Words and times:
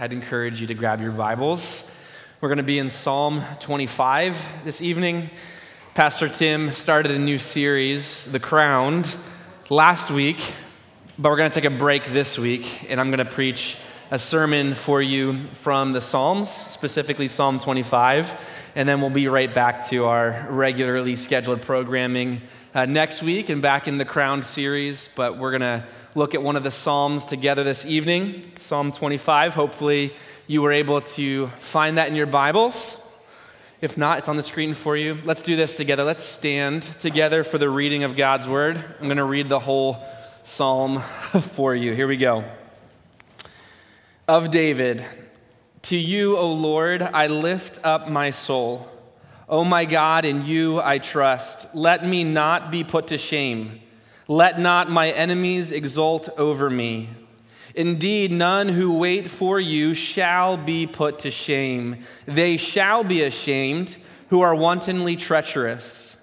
I'd 0.00 0.12
encourage 0.12 0.60
you 0.60 0.68
to 0.68 0.74
grab 0.74 1.00
your 1.00 1.10
Bibles. 1.10 1.90
We're 2.40 2.50
going 2.50 2.58
to 2.58 2.62
be 2.62 2.78
in 2.78 2.88
Psalm 2.88 3.42
25 3.58 4.64
this 4.64 4.80
evening. 4.80 5.28
Pastor 5.94 6.28
Tim 6.28 6.70
started 6.70 7.10
a 7.10 7.18
new 7.18 7.36
series, 7.36 8.30
The 8.30 8.38
Crowned, 8.38 9.16
last 9.70 10.12
week, 10.12 10.36
but 11.18 11.30
we're 11.30 11.36
going 11.36 11.50
to 11.50 11.60
take 11.60 11.68
a 11.68 11.76
break 11.76 12.04
this 12.12 12.38
week, 12.38 12.88
and 12.88 13.00
I'm 13.00 13.08
going 13.10 13.18
to 13.18 13.24
preach 13.24 13.76
a 14.12 14.20
sermon 14.20 14.76
for 14.76 15.02
you 15.02 15.36
from 15.54 15.90
the 15.90 16.00
Psalms, 16.00 16.48
specifically 16.48 17.26
Psalm 17.26 17.58
25, 17.58 18.40
and 18.76 18.88
then 18.88 19.00
we'll 19.00 19.10
be 19.10 19.26
right 19.26 19.52
back 19.52 19.88
to 19.88 20.04
our 20.04 20.46
regularly 20.48 21.16
scheduled 21.16 21.62
programming 21.62 22.40
uh, 22.74 22.84
next 22.84 23.22
week 23.22 23.48
and 23.48 23.62
back 23.62 23.88
in 23.88 23.98
the 23.98 24.04
Crowned 24.04 24.44
series. 24.44 25.08
But 25.14 25.38
we're 25.38 25.50
going 25.50 25.62
to 25.62 25.84
look 26.14 26.34
at 26.34 26.42
one 26.42 26.56
of 26.56 26.62
the 26.62 26.70
Psalms 26.70 27.24
together 27.24 27.64
this 27.64 27.86
evening, 27.86 28.52
Psalm 28.56 28.92
25. 28.92 29.54
Hopefully, 29.54 30.12
you 30.46 30.62
were 30.62 30.72
able 30.72 31.00
to 31.00 31.48
find 31.60 31.98
that 31.98 32.08
in 32.08 32.16
your 32.16 32.26
Bibles. 32.26 33.04
If 33.80 33.96
not, 33.96 34.18
it's 34.18 34.28
on 34.28 34.36
the 34.36 34.42
screen 34.42 34.74
for 34.74 34.96
you. 34.96 35.18
Let's 35.24 35.42
do 35.42 35.54
this 35.54 35.74
together. 35.74 36.02
Let's 36.02 36.24
stand 36.24 36.82
together 36.82 37.44
for 37.44 37.58
the 37.58 37.70
reading 37.70 38.02
of 38.02 38.16
God's 38.16 38.48
word. 38.48 38.76
I'm 38.76 39.06
going 39.06 39.18
to 39.18 39.24
read 39.24 39.48
the 39.48 39.60
whole 39.60 40.02
psalm 40.42 41.00
for 41.40 41.74
you. 41.74 41.92
Here 41.92 42.08
we 42.08 42.16
go. 42.16 42.44
Of 44.26 44.50
David, 44.50 45.04
to 45.82 45.96
you, 45.96 46.36
O 46.36 46.52
Lord, 46.52 47.02
I 47.02 47.28
lift 47.28 47.78
up 47.84 48.08
my 48.08 48.30
soul. 48.30 48.88
O 49.48 49.64
my 49.64 49.86
God, 49.86 50.24
in 50.24 50.44
you 50.44 50.80
I 50.80 50.98
trust. 50.98 51.74
Let 51.74 52.04
me 52.04 52.22
not 52.22 52.70
be 52.70 52.84
put 52.84 53.08
to 53.08 53.18
shame. 53.18 53.80
Let 54.26 54.60
not 54.60 54.90
my 54.90 55.10
enemies 55.10 55.72
exult 55.72 56.28
over 56.36 56.68
me. 56.68 57.08
Indeed, 57.74 58.30
none 58.30 58.68
who 58.68 58.98
wait 58.98 59.30
for 59.30 59.58
you 59.58 59.94
shall 59.94 60.56
be 60.56 60.86
put 60.86 61.20
to 61.20 61.30
shame. 61.30 61.98
They 62.26 62.56
shall 62.56 63.04
be 63.04 63.22
ashamed 63.22 63.96
who 64.28 64.42
are 64.42 64.54
wantonly 64.54 65.16
treacherous. 65.16 66.18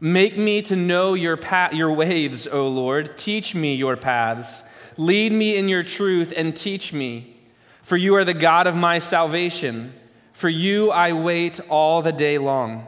Make 0.00 0.38
me 0.38 0.62
to 0.62 0.76
know 0.76 1.14
your, 1.14 1.36
path, 1.36 1.74
your 1.74 1.92
ways, 1.92 2.46
O 2.46 2.68
Lord. 2.68 3.18
Teach 3.18 3.54
me 3.54 3.74
your 3.74 3.96
paths. 3.96 4.64
Lead 4.96 5.32
me 5.32 5.56
in 5.56 5.68
your 5.68 5.82
truth 5.82 6.32
and 6.36 6.56
teach 6.56 6.92
me. 6.92 7.36
For 7.82 7.96
you 7.96 8.14
are 8.14 8.24
the 8.24 8.34
God 8.34 8.66
of 8.66 8.74
my 8.74 8.98
salvation. 8.98 9.92
For 10.32 10.48
you 10.48 10.90
I 10.90 11.12
wait 11.12 11.60
all 11.68 12.02
the 12.02 12.12
day 12.12 12.38
long. 12.38 12.86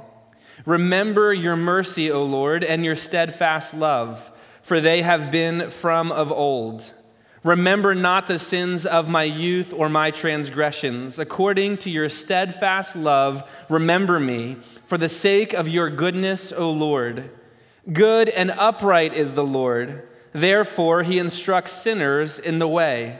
Remember 0.66 1.32
your 1.32 1.56
mercy, 1.56 2.10
O 2.10 2.24
Lord, 2.24 2.64
and 2.64 2.84
your 2.84 2.96
steadfast 2.96 3.74
love, 3.74 4.32
for 4.62 4.80
they 4.80 5.02
have 5.02 5.30
been 5.30 5.70
from 5.70 6.10
of 6.10 6.32
old. 6.32 6.92
Remember 7.42 7.94
not 7.94 8.26
the 8.26 8.38
sins 8.38 8.86
of 8.86 9.06
my 9.06 9.24
youth 9.24 9.74
or 9.76 9.90
my 9.90 10.10
transgressions. 10.10 11.18
According 11.18 11.76
to 11.78 11.90
your 11.90 12.08
steadfast 12.08 12.96
love, 12.96 13.46
remember 13.68 14.18
me, 14.18 14.56
for 14.86 14.96
the 14.96 15.10
sake 15.10 15.52
of 15.52 15.68
your 15.68 15.90
goodness, 15.90 16.52
O 16.52 16.70
Lord. 16.70 17.30
Good 17.92 18.30
and 18.30 18.50
upright 18.52 19.12
is 19.12 19.34
the 19.34 19.44
Lord. 19.44 20.08
Therefore, 20.32 21.02
he 21.02 21.18
instructs 21.18 21.72
sinners 21.72 22.38
in 22.38 22.58
the 22.58 22.68
way. 22.68 23.18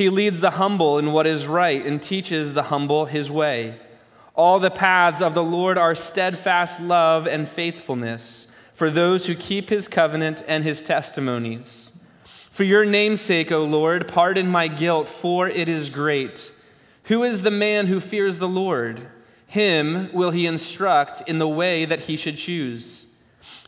He 0.00 0.08
leads 0.08 0.40
the 0.40 0.52
humble 0.52 0.98
in 0.98 1.12
what 1.12 1.26
is 1.26 1.46
right 1.46 1.84
and 1.84 2.02
teaches 2.02 2.54
the 2.54 2.62
humble 2.62 3.04
his 3.04 3.30
way. 3.30 3.78
All 4.34 4.58
the 4.58 4.70
paths 4.70 5.20
of 5.20 5.34
the 5.34 5.44
Lord 5.44 5.76
are 5.76 5.94
steadfast 5.94 6.80
love 6.80 7.26
and 7.26 7.46
faithfulness 7.46 8.46
for 8.72 8.88
those 8.88 9.26
who 9.26 9.34
keep 9.34 9.68
his 9.68 9.88
covenant 9.88 10.42
and 10.48 10.64
his 10.64 10.80
testimonies. 10.80 11.92
For 12.24 12.64
your 12.64 12.86
name's 12.86 13.20
sake, 13.20 13.52
O 13.52 13.62
Lord, 13.62 14.08
pardon 14.08 14.48
my 14.48 14.68
guilt, 14.68 15.06
for 15.06 15.46
it 15.50 15.68
is 15.68 15.90
great. 15.90 16.50
Who 17.04 17.22
is 17.22 17.42
the 17.42 17.50
man 17.50 17.86
who 17.86 18.00
fears 18.00 18.38
the 18.38 18.48
Lord? 18.48 19.06
Him 19.48 20.08
will 20.14 20.30
he 20.30 20.46
instruct 20.46 21.28
in 21.28 21.38
the 21.38 21.46
way 21.46 21.84
that 21.84 22.04
he 22.04 22.16
should 22.16 22.38
choose. 22.38 23.06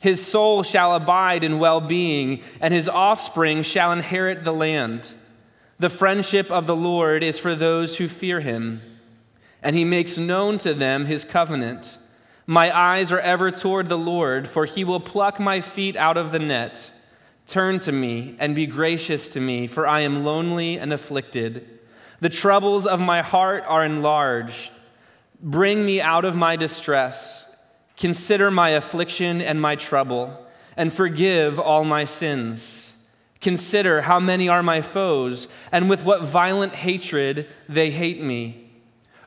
His 0.01 0.27
soul 0.27 0.63
shall 0.63 0.95
abide 0.95 1.45
in 1.45 1.59
well 1.59 1.83
being, 1.83 2.43
and 2.59 2.73
his 2.73 2.89
offspring 2.89 3.63
shall 3.63 3.93
inherit 3.93 4.45
the 4.45 4.55
land. 4.55 5.13
The 5.83 5.91
friendship 5.91 6.49
of 6.53 6.69
the 6.69 6.77
Lord 6.77 7.25
is 7.25 7.41
for 7.41 7.57
those 7.57 7.97
who 7.97 8.07
fear 8.07 8.39
him, 8.39 8.83
and 9.61 9.75
he 9.75 9.85
makes 9.85 10.17
known 10.17 10.59
to 10.59 10.75
them 10.75 11.07
his 11.07 11.25
covenant. 11.25 11.99
My 12.47 12.71
eyes 12.71 13.11
are 13.11 13.19
ever 13.19 13.51
toward 13.51 13.89
the 13.89 13.99
Lord, 13.99 14.47
for 14.47 14.65
he 14.65 14.85
will 14.85 15.01
pluck 15.01 15.41
my 15.41 15.61
feet 15.61 15.97
out 15.97 16.17
of 16.17 16.31
the 16.31 16.39
net. 16.39 16.93
Turn 17.49 17.81
to 17.81 17.91
me 17.91 18.37
and 18.39 18.55
be 18.55 18.65
gracious 18.65 19.29
to 19.31 19.41
me, 19.41 19.67
for 19.67 19.85
I 19.85 20.03
am 20.03 20.23
lonely 20.23 20.79
and 20.79 20.93
afflicted. 20.93 21.81
The 22.21 22.29
troubles 22.29 22.87
of 22.87 23.01
my 23.01 23.23
heart 23.23 23.65
are 23.67 23.85
enlarged. 23.85 24.71
Bring 25.41 25.85
me 25.85 26.01
out 26.01 26.25
of 26.25 26.37
my 26.37 26.55
distress. 26.55 27.57
Consider 27.97 28.53
my 28.53 28.69
affliction 28.69 29.43
and 29.43 29.61
my 29.61 29.75
trouble, 29.75 30.47
and 30.77 30.93
forgive 30.93 31.59
all 31.59 31.83
my 31.83 32.05
sins. 32.05 32.82
Consider 33.43 34.03
how 34.03 34.21
many 34.21 34.49
are 34.49 34.63
my 34.63 34.81
foes, 34.83 35.49
and 35.73 35.91
with 35.91 36.05
what 36.05 36.23
violent 36.23 36.75
hatred 36.75 37.49
they 37.69 37.91
hate 37.91 38.23
me. 38.23 38.71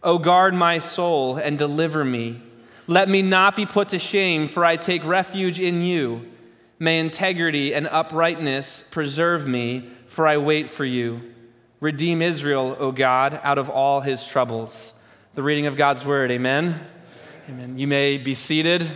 O 0.01 0.17
guard 0.17 0.53
my 0.53 0.77
soul 0.77 1.35
and 1.35 1.57
deliver 1.57 2.05
me. 2.05 2.41
Let 2.87 3.09
me 3.09 3.21
not 3.21 3.57
be 3.57 3.65
put 3.65 3.89
to 3.89 3.99
shame, 3.99 4.47
for 4.47 4.63
I 4.63 4.77
take 4.77 5.03
refuge 5.03 5.59
in 5.59 5.81
you. 5.81 6.31
May 6.79 6.99
integrity 6.99 7.73
and 7.73 7.87
uprightness 7.87 8.83
preserve 8.83 9.47
me, 9.47 9.89
for 10.07 10.25
I 10.27 10.37
wait 10.37 10.69
for 10.69 10.85
you. 10.85 11.33
Redeem 11.81 12.21
Israel, 12.21 12.77
O 12.79 12.93
God, 12.93 13.39
out 13.43 13.57
of 13.57 13.69
all 13.69 13.99
his 13.99 14.25
troubles. 14.25 14.93
The 15.33 15.43
reading 15.43 15.65
of 15.65 15.75
God's 15.75 16.05
word, 16.05 16.31
amen. 16.31 16.79
Amen. 17.49 17.77
You 17.77 17.87
may 17.87 18.17
be 18.17 18.33
seated. 18.33 18.89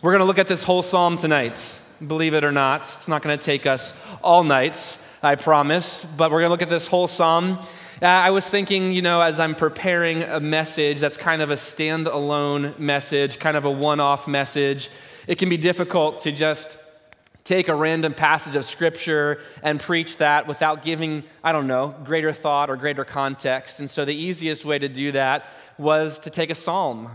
We're 0.00 0.10
going 0.10 0.20
to 0.20 0.26
look 0.26 0.38
at 0.38 0.48
this 0.48 0.64
whole 0.64 0.82
psalm 0.82 1.16
tonight 1.16 1.80
believe 2.06 2.34
it 2.34 2.44
or 2.44 2.52
not. 2.52 2.82
It's 2.82 3.08
not 3.08 3.22
going 3.22 3.38
to 3.38 3.44
take 3.44 3.66
us 3.66 3.94
all 4.22 4.44
night, 4.44 4.98
I 5.22 5.34
promise, 5.36 6.04
but 6.04 6.30
we're 6.30 6.40
going 6.40 6.48
to 6.48 6.52
look 6.52 6.62
at 6.62 6.68
this 6.68 6.86
whole 6.86 7.08
psalm. 7.08 7.58
Uh, 8.00 8.06
I 8.06 8.30
was 8.30 8.48
thinking, 8.48 8.92
you 8.92 9.02
know, 9.02 9.20
as 9.20 9.38
I'm 9.38 9.54
preparing 9.54 10.22
a 10.24 10.40
message 10.40 10.98
that's 10.98 11.16
kind 11.16 11.40
of 11.40 11.50
a 11.50 11.54
standalone 11.54 12.78
message, 12.78 13.38
kind 13.38 13.56
of 13.56 13.64
a 13.64 13.70
one 13.70 14.00
off 14.00 14.26
message, 14.26 14.90
it 15.28 15.38
can 15.38 15.48
be 15.48 15.56
difficult 15.56 16.20
to 16.20 16.32
just 16.32 16.76
take 17.44 17.68
a 17.68 17.74
random 17.74 18.14
passage 18.14 18.56
of 18.56 18.64
scripture 18.64 19.40
and 19.62 19.80
preach 19.80 20.16
that 20.18 20.46
without 20.46 20.82
giving, 20.82 21.24
I 21.42 21.52
don't 21.52 21.66
know, 21.66 21.94
greater 22.04 22.32
thought 22.32 22.70
or 22.70 22.76
greater 22.76 23.04
context. 23.04 23.80
And 23.80 23.90
so 23.90 24.04
the 24.04 24.14
easiest 24.14 24.64
way 24.64 24.78
to 24.78 24.88
do 24.88 25.12
that 25.12 25.46
was 25.78 26.18
to 26.20 26.30
take 26.30 26.50
a 26.50 26.54
psalm 26.54 27.10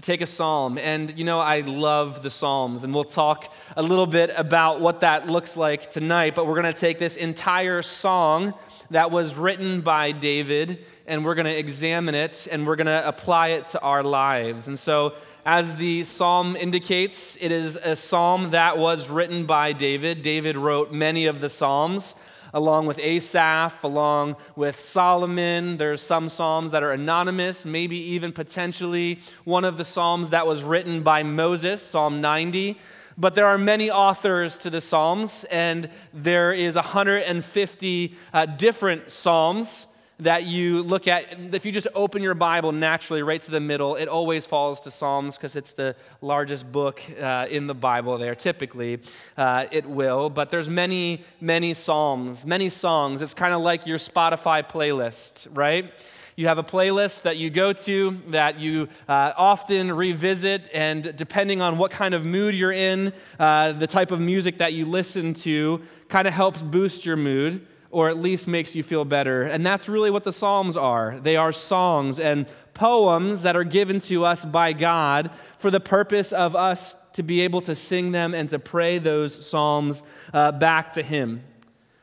to 0.00 0.06
take 0.06 0.22
a 0.22 0.26
psalm. 0.26 0.78
And 0.78 1.16
you 1.18 1.24
know, 1.24 1.40
I 1.40 1.60
love 1.60 2.22
the 2.22 2.30
Psalms, 2.30 2.84
and 2.84 2.94
we'll 2.94 3.04
talk 3.04 3.52
a 3.76 3.82
little 3.82 4.06
bit 4.06 4.32
about 4.34 4.80
what 4.80 5.00
that 5.00 5.26
looks 5.26 5.58
like 5.58 5.90
tonight. 5.90 6.34
But 6.34 6.46
we're 6.46 6.60
going 6.60 6.72
to 6.72 6.80
take 6.80 6.98
this 6.98 7.16
entire 7.16 7.82
song 7.82 8.54
that 8.90 9.10
was 9.10 9.34
written 9.34 9.82
by 9.82 10.12
David, 10.12 10.84
and 11.06 11.22
we're 11.24 11.34
going 11.34 11.46
to 11.46 11.56
examine 11.56 12.14
it 12.14 12.48
and 12.50 12.66
we're 12.66 12.76
going 12.76 12.86
to 12.86 13.06
apply 13.06 13.48
it 13.48 13.68
to 13.68 13.80
our 13.80 14.02
lives. 14.02 14.68
And 14.68 14.78
so, 14.78 15.14
as 15.44 15.76
the 15.76 16.04
psalm 16.04 16.56
indicates, 16.56 17.36
it 17.40 17.52
is 17.52 17.76
a 17.76 17.94
psalm 17.94 18.50
that 18.50 18.78
was 18.78 19.08
written 19.08 19.44
by 19.44 19.72
David. 19.72 20.22
David 20.22 20.56
wrote 20.56 20.92
many 20.92 21.26
of 21.26 21.40
the 21.40 21.48
psalms 21.48 22.14
along 22.52 22.86
with 22.86 22.98
Asaph, 22.98 23.84
along 23.84 24.36
with 24.56 24.82
Solomon. 24.84 25.76
There's 25.76 26.00
some 26.00 26.28
psalms 26.28 26.72
that 26.72 26.82
are 26.82 26.92
anonymous, 26.92 27.64
maybe 27.64 27.96
even 27.96 28.32
potentially 28.32 29.20
one 29.44 29.64
of 29.64 29.76
the 29.76 29.84
psalms 29.84 30.30
that 30.30 30.46
was 30.46 30.62
written 30.62 31.02
by 31.02 31.22
Moses, 31.22 31.82
Psalm 31.82 32.20
90. 32.20 32.78
But 33.16 33.34
there 33.34 33.46
are 33.46 33.58
many 33.58 33.90
authors 33.90 34.56
to 34.58 34.70
the 34.70 34.80
Psalms, 34.80 35.44
and 35.50 35.90
there 36.14 36.52
is 36.52 36.74
150 36.74 38.16
uh, 38.32 38.46
different 38.46 39.10
Psalms 39.10 39.86
that 40.20 40.44
you 40.44 40.82
look 40.82 41.08
at, 41.08 41.54
if 41.54 41.64
you 41.64 41.72
just 41.72 41.88
open 41.94 42.22
your 42.22 42.34
Bible 42.34 42.72
naturally 42.72 43.22
right 43.22 43.40
to 43.42 43.50
the 43.50 43.60
middle, 43.60 43.96
it 43.96 44.06
always 44.06 44.46
falls 44.46 44.80
to 44.82 44.90
Psalms 44.90 45.36
because 45.36 45.56
it's 45.56 45.72
the 45.72 45.96
largest 46.20 46.70
book 46.70 47.02
uh, 47.20 47.46
in 47.50 47.66
the 47.66 47.74
Bible 47.74 48.18
there. 48.18 48.34
Typically, 48.34 49.00
uh, 49.36 49.66
it 49.70 49.86
will. 49.86 50.30
But 50.30 50.50
there's 50.50 50.68
many, 50.68 51.24
many 51.40 51.74
Psalms, 51.74 52.46
many 52.46 52.68
songs. 52.68 53.22
It's 53.22 53.34
kind 53.34 53.54
of 53.54 53.62
like 53.62 53.86
your 53.86 53.98
Spotify 53.98 54.62
playlist, 54.62 55.48
right? 55.52 55.92
You 56.36 56.46
have 56.46 56.58
a 56.58 56.64
playlist 56.64 57.22
that 57.22 57.36
you 57.36 57.50
go 57.50 57.72
to 57.72 58.22
that 58.28 58.58
you 58.58 58.88
uh, 59.08 59.32
often 59.36 59.92
revisit, 59.92 60.62
and 60.72 61.14
depending 61.16 61.60
on 61.60 61.76
what 61.76 61.90
kind 61.90 62.14
of 62.14 62.24
mood 62.24 62.54
you're 62.54 62.72
in, 62.72 63.12
uh, 63.38 63.72
the 63.72 63.86
type 63.86 64.10
of 64.10 64.20
music 64.20 64.58
that 64.58 64.72
you 64.72 64.86
listen 64.86 65.34
to 65.34 65.82
kind 66.08 66.26
of 66.26 66.34
helps 66.34 66.62
boost 66.62 67.04
your 67.04 67.16
mood 67.16 67.66
or 67.90 68.08
at 68.08 68.18
least 68.18 68.46
makes 68.46 68.74
you 68.74 68.82
feel 68.82 69.04
better. 69.04 69.42
And 69.42 69.66
that's 69.66 69.88
really 69.88 70.10
what 70.10 70.24
the 70.24 70.32
Psalms 70.32 70.76
are. 70.76 71.18
They 71.20 71.36
are 71.36 71.52
songs 71.52 72.20
and 72.20 72.46
poems 72.72 73.42
that 73.42 73.56
are 73.56 73.64
given 73.64 74.00
to 74.02 74.24
us 74.24 74.44
by 74.44 74.72
God 74.72 75.30
for 75.58 75.70
the 75.70 75.80
purpose 75.80 76.32
of 76.32 76.54
us 76.54 76.96
to 77.14 77.22
be 77.22 77.40
able 77.40 77.60
to 77.62 77.74
sing 77.74 78.12
them 78.12 78.32
and 78.34 78.48
to 78.50 78.58
pray 78.58 78.98
those 78.98 79.46
Psalms 79.46 80.02
uh, 80.32 80.52
back 80.52 80.92
to 80.92 81.02
Him. 81.02 81.42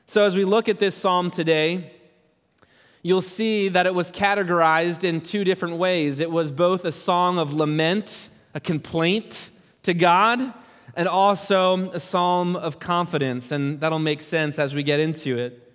So 0.06 0.26
as 0.26 0.36
we 0.36 0.44
look 0.44 0.68
at 0.68 0.80
this 0.80 0.96
Psalm 0.96 1.32
today, 1.32 1.94
you'll 3.02 3.22
see 3.22 3.70
that 3.70 3.86
it 3.86 3.96
was 3.96 4.12
categorized 4.12 5.06
in 5.06 5.22
two 5.22 5.46
different 5.46 5.78
ways. 5.78 6.20
It 6.20 6.30
was 6.30 6.52
both 6.52 6.84
a 6.84 6.92
song 6.92 7.38
of 7.40 7.54
lament, 7.54 8.28
a 8.54 8.60
complaint 8.60 9.50
to 9.84 9.94
God, 9.94 10.54
and 10.96 11.08
also 11.08 11.92
a 11.92 12.00
psalm 12.00 12.56
of 12.56 12.80
confidence. 12.80 13.52
And 13.52 13.80
that'll 13.80 14.00
make 14.00 14.22
sense 14.22 14.60
as 14.60 14.76
we 14.76 14.84
get 14.84 15.00
into 15.00 15.38
it. 15.38 15.67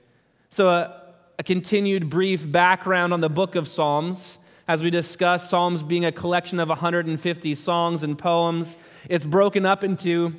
So, 0.53 0.69
a, 0.69 0.95
a 1.39 1.43
continued 1.43 2.11
brief 2.11 2.53
background 2.53 3.15
on 3.15 3.23
the 3.23 3.31
book 3.31 3.55
of 3.55 3.67
Psalms. 3.67 4.39
As 4.69 4.83
we 4.83 4.91
discuss 4.91 5.49
Psalms 5.49 5.83
being 5.83 6.05
a 6.05 6.13
collection 6.13 6.61
of 6.61 6.69
150 6.69 7.55
songs 7.55 8.03
and 8.03 8.19
poems, 8.19 8.77
it's 9.09 9.25
broken 9.25 9.65
up 9.65 9.83
into 9.83 10.39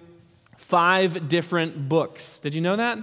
five 0.55 1.29
different 1.29 1.89
books. 1.89 2.39
Did 2.39 2.53
you 2.53 2.61
know 2.61 2.75
that? 2.75 2.99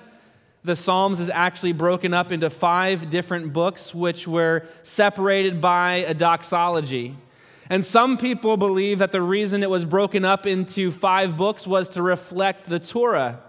The 0.62 0.76
Psalms 0.76 1.18
is 1.18 1.28
actually 1.30 1.72
broken 1.72 2.14
up 2.14 2.30
into 2.30 2.48
five 2.48 3.10
different 3.10 3.52
books, 3.52 3.92
which 3.92 4.28
were 4.28 4.68
separated 4.84 5.60
by 5.60 6.04
a 6.06 6.14
doxology. 6.14 7.16
And 7.68 7.84
some 7.84 8.18
people 8.18 8.56
believe 8.56 9.00
that 9.00 9.10
the 9.10 9.20
reason 9.20 9.64
it 9.64 9.70
was 9.70 9.84
broken 9.84 10.24
up 10.24 10.46
into 10.46 10.92
five 10.92 11.36
books 11.36 11.66
was 11.66 11.88
to 11.88 12.02
reflect 12.02 12.68
the 12.68 12.78
Torah, 12.78 13.40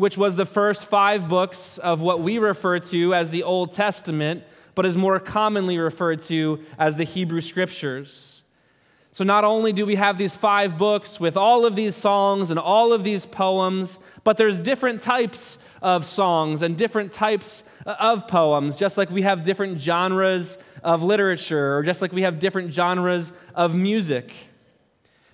which 0.00 0.16
was 0.16 0.34
the 0.34 0.46
first 0.46 0.86
five 0.86 1.28
books 1.28 1.76
of 1.76 2.00
what 2.00 2.20
we 2.20 2.38
refer 2.38 2.78
to 2.78 3.12
as 3.12 3.28
the 3.28 3.42
Old 3.42 3.70
Testament, 3.70 4.42
but 4.74 4.86
is 4.86 4.96
more 4.96 5.20
commonly 5.20 5.76
referred 5.76 6.22
to 6.22 6.58
as 6.78 6.96
the 6.96 7.04
Hebrew 7.04 7.42
Scriptures. 7.42 8.42
So, 9.12 9.24
not 9.24 9.44
only 9.44 9.74
do 9.74 9.84
we 9.84 9.96
have 9.96 10.16
these 10.16 10.34
five 10.34 10.78
books 10.78 11.20
with 11.20 11.36
all 11.36 11.66
of 11.66 11.76
these 11.76 11.94
songs 11.94 12.50
and 12.50 12.58
all 12.58 12.94
of 12.94 13.04
these 13.04 13.26
poems, 13.26 14.00
but 14.24 14.38
there's 14.38 14.58
different 14.58 15.02
types 15.02 15.58
of 15.82 16.06
songs 16.06 16.62
and 16.62 16.78
different 16.78 17.12
types 17.12 17.62
of 17.84 18.26
poems, 18.26 18.78
just 18.78 18.96
like 18.96 19.10
we 19.10 19.20
have 19.20 19.44
different 19.44 19.80
genres 19.80 20.56
of 20.82 21.02
literature, 21.02 21.76
or 21.76 21.82
just 21.82 22.00
like 22.00 22.10
we 22.10 22.22
have 22.22 22.38
different 22.38 22.72
genres 22.72 23.34
of 23.54 23.74
music. 23.74 24.32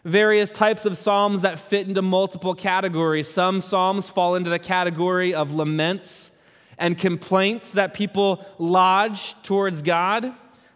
Various 0.07 0.53
types 0.53 0.87
of 0.87 0.97
psalms 0.97 1.43
that 1.43 1.59
fit 1.59 1.89
into 1.89 2.01
multiple 2.01 2.55
categories. 2.55 3.29
Some 3.29 3.61
psalms 3.61 4.09
fall 4.09 4.37
into 4.37 4.49
the 4.49 4.61
category 4.61 5.35
of 5.35 5.53
laments 5.53 6.31
and 6.79 6.97
complaints 6.97 7.73
that 7.73 7.93
people 7.93 8.47
lodge 8.57 9.35
towards 9.43 9.83
God. 9.83 10.33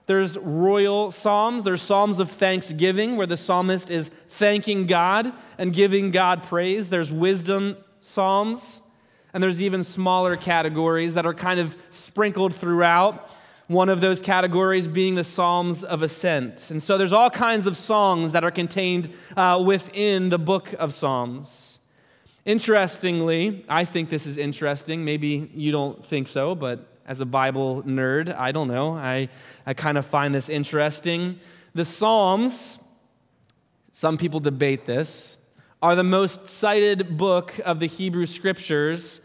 There's 0.06 0.36
royal 0.36 1.12
psalms, 1.12 1.62
there's 1.62 1.80
psalms 1.80 2.18
of 2.18 2.28
thanksgiving 2.28 3.16
where 3.16 3.28
the 3.28 3.36
psalmist 3.36 3.88
is 3.88 4.10
thanking 4.30 4.86
God 4.86 5.32
and 5.58 5.72
giving 5.72 6.10
God 6.10 6.42
praise. 6.42 6.90
There's 6.90 7.12
wisdom 7.12 7.76
psalms, 8.00 8.82
and 9.32 9.40
there's 9.40 9.62
even 9.62 9.84
smaller 9.84 10.36
categories 10.36 11.14
that 11.14 11.24
are 11.24 11.34
kind 11.34 11.60
of 11.60 11.76
sprinkled 11.90 12.52
throughout. 12.56 13.30
One 13.70 13.88
of 13.88 14.00
those 14.00 14.20
categories 14.20 14.88
being 14.88 15.14
the 15.14 15.22
Psalms 15.22 15.84
of 15.84 16.02
Ascent. 16.02 16.72
And 16.72 16.82
so 16.82 16.98
there's 16.98 17.12
all 17.12 17.30
kinds 17.30 17.68
of 17.68 17.76
songs 17.76 18.32
that 18.32 18.42
are 18.42 18.50
contained 18.50 19.14
uh, 19.36 19.62
within 19.64 20.28
the 20.28 20.40
book 20.40 20.72
of 20.72 20.92
Psalms. 20.92 21.78
Interestingly, 22.44 23.64
I 23.68 23.84
think 23.84 24.10
this 24.10 24.26
is 24.26 24.38
interesting. 24.38 25.04
Maybe 25.04 25.52
you 25.54 25.70
don't 25.70 26.04
think 26.04 26.26
so, 26.26 26.56
but 26.56 26.88
as 27.06 27.20
a 27.20 27.24
Bible 27.24 27.84
nerd. 27.84 28.36
I 28.36 28.50
don't 28.50 28.66
know. 28.66 28.94
I, 28.94 29.28
I 29.64 29.74
kind 29.74 29.96
of 29.96 30.04
find 30.04 30.34
this 30.34 30.48
interesting. 30.48 31.38
The 31.72 31.84
Psalms, 31.84 32.80
some 33.92 34.18
people 34.18 34.40
debate 34.40 34.84
this, 34.84 35.38
are 35.80 35.94
the 35.94 36.02
most 36.02 36.48
cited 36.48 37.16
book 37.16 37.60
of 37.64 37.78
the 37.78 37.86
Hebrew 37.86 38.26
Scriptures 38.26 39.20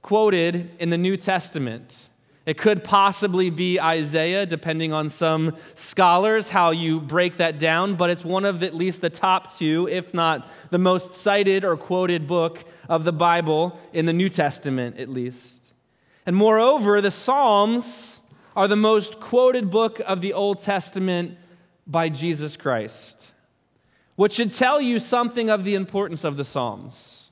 quoted 0.00 0.70
in 0.78 0.90
the 0.90 0.98
New 0.98 1.16
Testament. 1.16 2.09
It 2.46 2.56
could 2.56 2.82
possibly 2.82 3.50
be 3.50 3.78
Isaiah, 3.78 4.46
depending 4.46 4.92
on 4.92 5.10
some 5.10 5.56
scholars 5.74 6.50
how 6.50 6.70
you 6.70 6.98
break 7.00 7.36
that 7.36 7.58
down, 7.58 7.94
but 7.94 8.08
it's 8.08 8.24
one 8.24 8.44
of 8.44 8.60
the, 8.60 8.66
at 8.66 8.74
least 8.74 9.02
the 9.02 9.10
top 9.10 9.54
two, 9.54 9.86
if 9.90 10.14
not 10.14 10.48
the 10.70 10.78
most 10.78 11.12
cited 11.12 11.64
or 11.64 11.76
quoted 11.76 12.26
book 12.26 12.64
of 12.88 13.04
the 13.04 13.12
Bible 13.12 13.78
in 13.92 14.06
the 14.06 14.12
New 14.12 14.28
Testament, 14.28 14.98
at 14.98 15.08
least. 15.08 15.74
And 16.24 16.34
moreover, 16.34 17.00
the 17.00 17.10
Psalms 17.10 18.20
are 18.56 18.66
the 18.66 18.76
most 18.76 19.20
quoted 19.20 19.70
book 19.70 20.00
of 20.06 20.22
the 20.22 20.32
Old 20.32 20.62
Testament 20.62 21.36
by 21.86 22.08
Jesus 22.08 22.56
Christ, 22.56 23.32
which 24.16 24.34
should 24.34 24.52
tell 24.52 24.80
you 24.80 24.98
something 24.98 25.50
of 25.50 25.64
the 25.64 25.74
importance 25.74 26.24
of 26.24 26.36
the 26.36 26.44
Psalms. 26.44 27.29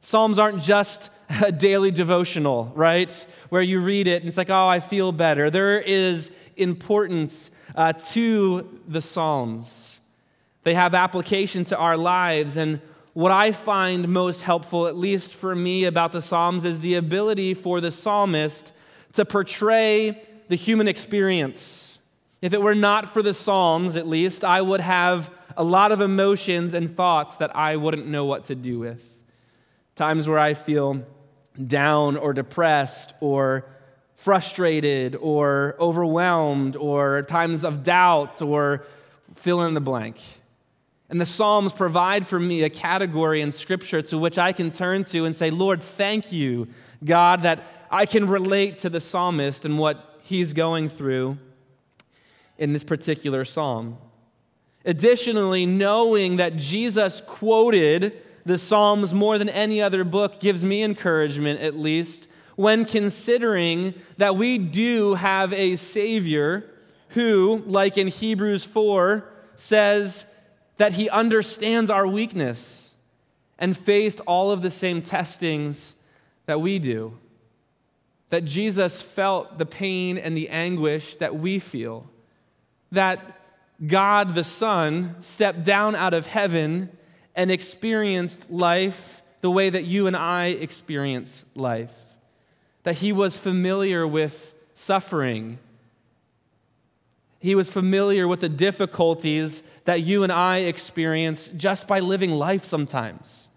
Psalms 0.00 0.38
aren't 0.38 0.62
just 0.62 1.10
a 1.44 1.52
daily 1.52 1.90
devotional, 1.90 2.72
right? 2.74 3.12
Where 3.48 3.62
you 3.62 3.80
read 3.80 4.06
it 4.06 4.22
and 4.22 4.28
it's 4.28 4.38
like, 4.38 4.50
oh, 4.50 4.68
I 4.68 4.80
feel 4.80 5.12
better. 5.12 5.50
There 5.50 5.80
is 5.80 6.30
importance 6.56 7.50
uh, 7.74 7.92
to 7.92 8.80
the 8.88 9.00
Psalms. 9.00 10.00
They 10.64 10.74
have 10.74 10.94
application 10.94 11.64
to 11.66 11.78
our 11.78 11.96
lives, 11.96 12.56
and 12.56 12.80
what 13.14 13.32
I 13.32 13.52
find 13.52 14.08
most 14.08 14.42
helpful, 14.42 14.86
at 14.86 14.96
least 14.96 15.34
for 15.34 15.54
me, 15.54 15.84
about 15.84 16.12
the 16.12 16.22
Psalms 16.22 16.64
is 16.64 16.80
the 16.80 16.96
ability 16.96 17.54
for 17.54 17.80
the 17.80 17.90
psalmist 17.90 18.72
to 19.14 19.24
portray 19.24 20.22
the 20.48 20.56
human 20.56 20.88
experience. 20.88 21.98
If 22.40 22.52
it 22.52 22.62
were 22.62 22.74
not 22.74 23.08
for 23.12 23.22
the 23.22 23.34
Psalms, 23.34 23.96
at 23.96 24.06
least, 24.06 24.44
I 24.44 24.60
would 24.60 24.80
have 24.80 25.30
a 25.56 25.64
lot 25.64 25.90
of 25.90 26.00
emotions 26.00 26.74
and 26.74 26.94
thoughts 26.94 27.36
that 27.36 27.54
I 27.56 27.76
wouldn't 27.76 28.06
know 28.06 28.24
what 28.24 28.44
to 28.44 28.54
do 28.54 28.78
with. 28.78 29.17
Times 29.98 30.28
where 30.28 30.38
I 30.38 30.54
feel 30.54 31.04
down 31.66 32.16
or 32.16 32.32
depressed 32.32 33.14
or 33.20 33.68
frustrated 34.14 35.16
or 35.16 35.74
overwhelmed 35.80 36.76
or 36.76 37.22
times 37.22 37.64
of 37.64 37.82
doubt 37.82 38.40
or 38.40 38.86
fill 39.34 39.64
in 39.64 39.74
the 39.74 39.80
blank. 39.80 40.20
And 41.10 41.20
the 41.20 41.26
Psalms 41.26 41.72
provide 41.72 42.28
for 42.28 42.38
me 42.38 42.62
a 42.62 42.70
category 42.70 43.40
in 43.40 43.50
Scripture 43.50 44.00
to 44.02 44.18
which 44.18 44.38
I 44.38 44.52
can 44.52 44.70
turn 44.70 45.02
to 45.06 45.24
and 45.24 45.34
say, 45.34 45.50
Lord, 45.50 45.82
thank 45.82 46.30
you, 46.30 46.68
God, 47.04 47.42
that 47.42 47.64
I 47.90 48.06
can 48.06 48.28
relate 48.28 48.78
to 48.78 48.90
the 48.90 49.00
psalmist 49.00 49.64
and 49.64 49.80
what 49.80 50.20
he's 50.22 50.52
going 50.52 50.90
through 50.90 51.38
in 52.56 52.72
this 52.72 52.84
particular 52.84 53.44
psalm. 53.44 53.98
Additionally, 54.84 55.66
knowing 55.66 56.36
that 56.36 56.54
Jesus 56.54 57.20
quoted 57.20 58.22
the 58.48 58.58
Psalms 58.58 59.12
more 59.12 59.38
than 59.38 59.50
any 59.50 59.80
other 59.82 60.04
book 60.04 60.40
gives 60.40 60.64
me 60.64 60.82
encouragement, 60.82 61.60
at 61.60 61.78
least, 61.78 62.26
when 62.56 62.86
considering 62.86 63.94
that 64.16 64.36
we 64.36 64.56
do 64.56 65.14
have 65.14 65.52
a 65.52 65.76
Savior 65.76 66.64
who, 67.10 67.62
like 67.66 67.98
in 67.98 68.08
Hebrews 68.08 68.64
4, 68.64 69.30
says, 69.54 70.24
that 70.78 70.94
he 70.94 71.10
understands 71.10 71.90
our 71.90 72.06
weakness 72.06 72.96
and 73.58 73.76
faced 73.76 74.20
all 74.20 74.50
of 74.50 74.62
the 74.62 74.70
same 74.70 75.02
testings 75.02 75.94
that 76.46 76.60
we 76.60 76.78
do. 76.78 77.18
That 78.30 78.44
Jesus 78.44 79.02
felt 79.02 79.58
the 79.58 79.66
pain 79.66 80.16
and 80.16 80.34
the 80.34 80.48
anguish 80.48 81.16
that 81.16 81.36
we 81.36 81.58
feel. 81.58 82.08
That 82.92 83.40
God 83.86 84.34
the 84.34 84.44
Son 84.44 85.16
stepped 85.20 85.64
down 85.64 85.94
out 85.94 86.14
of 86.14 86.28
heaven 86.28 86.90
and 87.38 87.50
experienced 87.50 88.50
life 88.50 89.22
the 89.40 89.50
way 89.50 89.70
that 89.70 89.84
you 89.84 90.06
and 90.06 90.14
I 90.16 90.46
experience 90.46 91.46
life. 91.54 91.94
That 92.82 92.96
he 92.96 93.12
was 93.12 93.38
familiar 93.38 94.06
with 94.06 94.52
suffering 94.74 95.58
he 97.40 97.54
was 97.54 97.70
familiar 97.70 98.26
with 98.26 98.40
the 98.40 98.48
difficulties 98.48 99.62
that 99.84 100.02
you 100.02 100.22
and 100.22 100.32
I 100.32 100.58
experience 100.58 101.48
just 101.56 101.86
by 101.86 102.00
living 102.00 102.32
life 102.32 102.64
sometimes. 102.64 103.50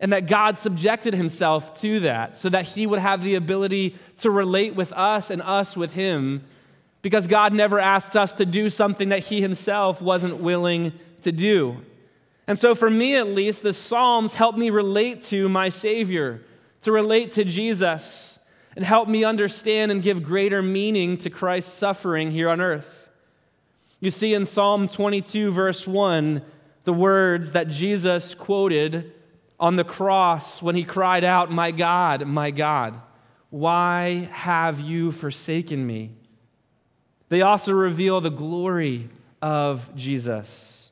And 0.00 0.12
that 0.12 0.26
God 0.26 0.58
subjected 0.58 1.14
himself 1.14 1.80
to 1.80 2.00
that 2.00 2.36
so 2.36 2.48
that 2.48 2.64
he 2.64 2.86
would 2.86 2.98
have 2.98 3.22
the 3.22 3.36
ability 3.36 3.96
to 4.18 4.30
relate 4.30 4.74
with 4.74 4.92
us 4.92 5.30
and 5.30 5.40
us 5.40 5.76
with 5.76 5.92
him 5.94 6.42
because 7.00 7.26
God 7.26 7.52
never 7.52 7.78
asked 7.78 8.16
us 8.16 8.32
to 8.34 8.44
do 8.44 8.68
something 8.68 9.10
that 9.10 9.20
he 9.20 9.40
himself 9.40 10.02
wasn't 10.02 10.38
willing 10.38 10.92
to 11.22 11.30
do. 11.30 11.76
And 12.46 12.58
so, 12.58 12.74
for 12.74 12.90
me 12.90 13.16
at 13.16 13.28
least, 13.28 13.62
the 13.62 13.72
Psalms 13.72 14.34
help 14.34 14.56
me 14.56 14.70
relate 14.70 15.22
to 15.24 15.48
my 15.48 15.68
Savior, 15.70 16.42
to 16.82 16.92
relate 16.92 17.32
to 17.34 17.44
Jesus, 17.44 18.38
and 18.76 18.84
help 18.84 19.08
me 19.08 19.24
understand 19.24 19.90
and 19.90 20.02
give 20.02 20.22
greater 20.22 20.60
meaning 20.60 21.16
to 21.18 21.30
Christ's 21.30 21.72
suffering 21.72 22.30
here 22.30 22.48
on 22.48 22.60
earth. 22.60 23.10
You 24.00 24.10
see 24.10 24.34
in 24.34 24.44
Psalm 24.44 24.88
22, 24.88 25.50
verse 25.50 25.86
1, 25.86 26.42
the 26.84 26.92
words 26.92 27.52
that 27.52 27.68
Jesus 27.68 28.34
quoted 28.34 29.12
on 29.58 29.76
the 29.76 29.84
cross 29.84 30.60
when 30.60 30.76
he 30.76 30.84
cried 30.84 31.24
out, 31.24 31.50
My 31.50 31.70
God, 31.70 32.26
my 32.26 32.50
God, 32.50 33.00
why 33.48 34.28
have 34.32 34.80
you 34.80 35.10
forsaken 35.10 35.86
me? 35.86 36.10
They 37.30 37.40
also 37.40 37.72
reveal 37.72 38.20
the 38.20 38.30
glory 38.30 39.08
of 39.40 39.94
Jesus. 39.94 40.83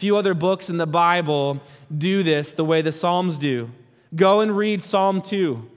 Few 0.00 0.16
other 0.16 0.32
books 0.32 0.70
in 0.70 0.78
the 0.78 0.86
Bible 0.86 1.60
do 1.94 2.22
this 2.22 2.52
the 2.52 2.64
way 2.64 2.80
the 2.80 2.90
Psalms 2.90 3.36
do. 3.36 3.68
Go 4.14 4.40
and 4.40 4.56
read 4.56 4.82
Psalm 4.82 5.20
2. 5.20 5.68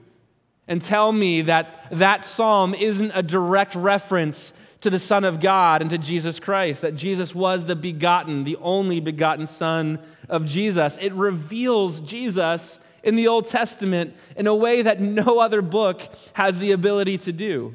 and 0.66 0.82
tell 0.82 1.12
me 1.12 1.42
that 1.42 1.86
that 1.90 2.24
psalm 2.24 2.72
isn't 2.72 3.12
a 3.14 3.22
direct 3.22 3.74
reference 3.74 4.54
to 4.80 4.88
the 4.88 4.98
Son 4.98 5.26
of 5.26 5.40
God 5.40 5.82
and 5.82 5.90
to 5.90 5.98
Jesus 5.98 6.40
Christ, 6.40 6.80
that 6.80 6.94
Jesus 6.94 7.34
was 7.34 7.66
the 7.66 7.76
begotten, 7.76 8.44
the 8.44 8.56
only 8.62 8.98
begotten 8.98 9.46
Son 9.46 9.98
of 10.26 10.46
Jesus. 10.46 10.96
It 11.02 11.12
reveals 11.12 12.00
Jesus 12.00 12.80
in 13.02 13.16
the 13.16 13.28
Old 13.28 13.46
Testament 13.46 14.16
in 14.36 14.46
a 14.46 14.54
way 14.54 14.80
that 14.80 15.02
no 15.02 15.38
other 15.38 15.60
book 15.60 16.00
has 16.32 16.58
the 16.58 16.72
ability 16.72 17.18
to 17.18 17.32
do. 17.32 17.74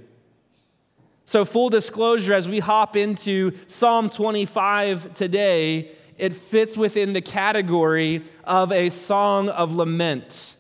So, 1.26 1.46
full 1.46 1.70
disclosure, 1.70 2.34
as 2.34 2.50
we 2.50 2.58
hop 2.58 2.96
into 2.96 3.52
Psalm 3.68 4.10
25 4.10 5.14
today, 5.14 5.92
it 6.20 6.34
fits 6.34 6.78
within 6.78 7.14
the 7.14 7.22
category 7.22 8.24
of 8.44 8.72
a 8.72 8.90
song 8.90 9.50
of 9.50 9.74
lament. 9.74 10.56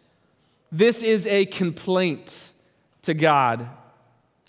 This 0.71 1.03
is 1.03 1.27
a 1.27 1.45
complaint 1.45 2.53
to 3.03 3.13
God. 3.13 3.67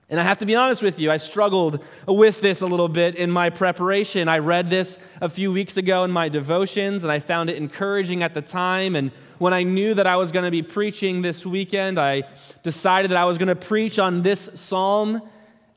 And 0.08 0.18
I 0.18 0.24
have 0.24 0.38
to 0.38 0.46
be 0.46 0.56
honest 0.56 0.82
with 0.82 0.98
you, 0.98 1.10
I 1.10 1.18
struggled 1.18 1.84
with 2.06 2.40
this 2.40 2.62
a 2.62 2.66
little 2.66 2.88
bit 2.88 3.14
in 3.14 3.30
my 3.30 3.48
preparation. 3.48 4.28
I 4.28 4.38
read 4.38 4.68
this 4.68 4.98
a 5.20 5.28
few 5.28 5.52
weeks 5.52 5.76
ago 5.76 6.02
in 6.02 6.10
my 6.10 6.28
devotions, 6.28 7.04
and 7.04 7.12
I 7.12 7.20
found 7.20 7.48
it 7.48 7.56
encouraging 7.56 8.24
at 8.24 8.34
the 8.34 8.42
time. 8.42 8.96
And 8.96 9.12
when 9.38 9.54
I 9.54 9.62
knew 9.62 9.94
that 9.94 10.08
I 10.08 10.16
was 10.16 10.32
going 10.32 10.44
to 10.44 10.50
be 10.50 10.62
preaching 10.62 11.22
this 11.22 11.46
weekend, 11.46 11.98
I 11.98 12.24
decided 12.64 13.12
that 13.12 13.18
I 13.18 13.24
was 13.24 13.38
going 13.38 13.48
to 13.48 13.56
preach 13.56 14.00
on 14.00 14.22
this 14.22 14.50
psalm, 14.54 15.22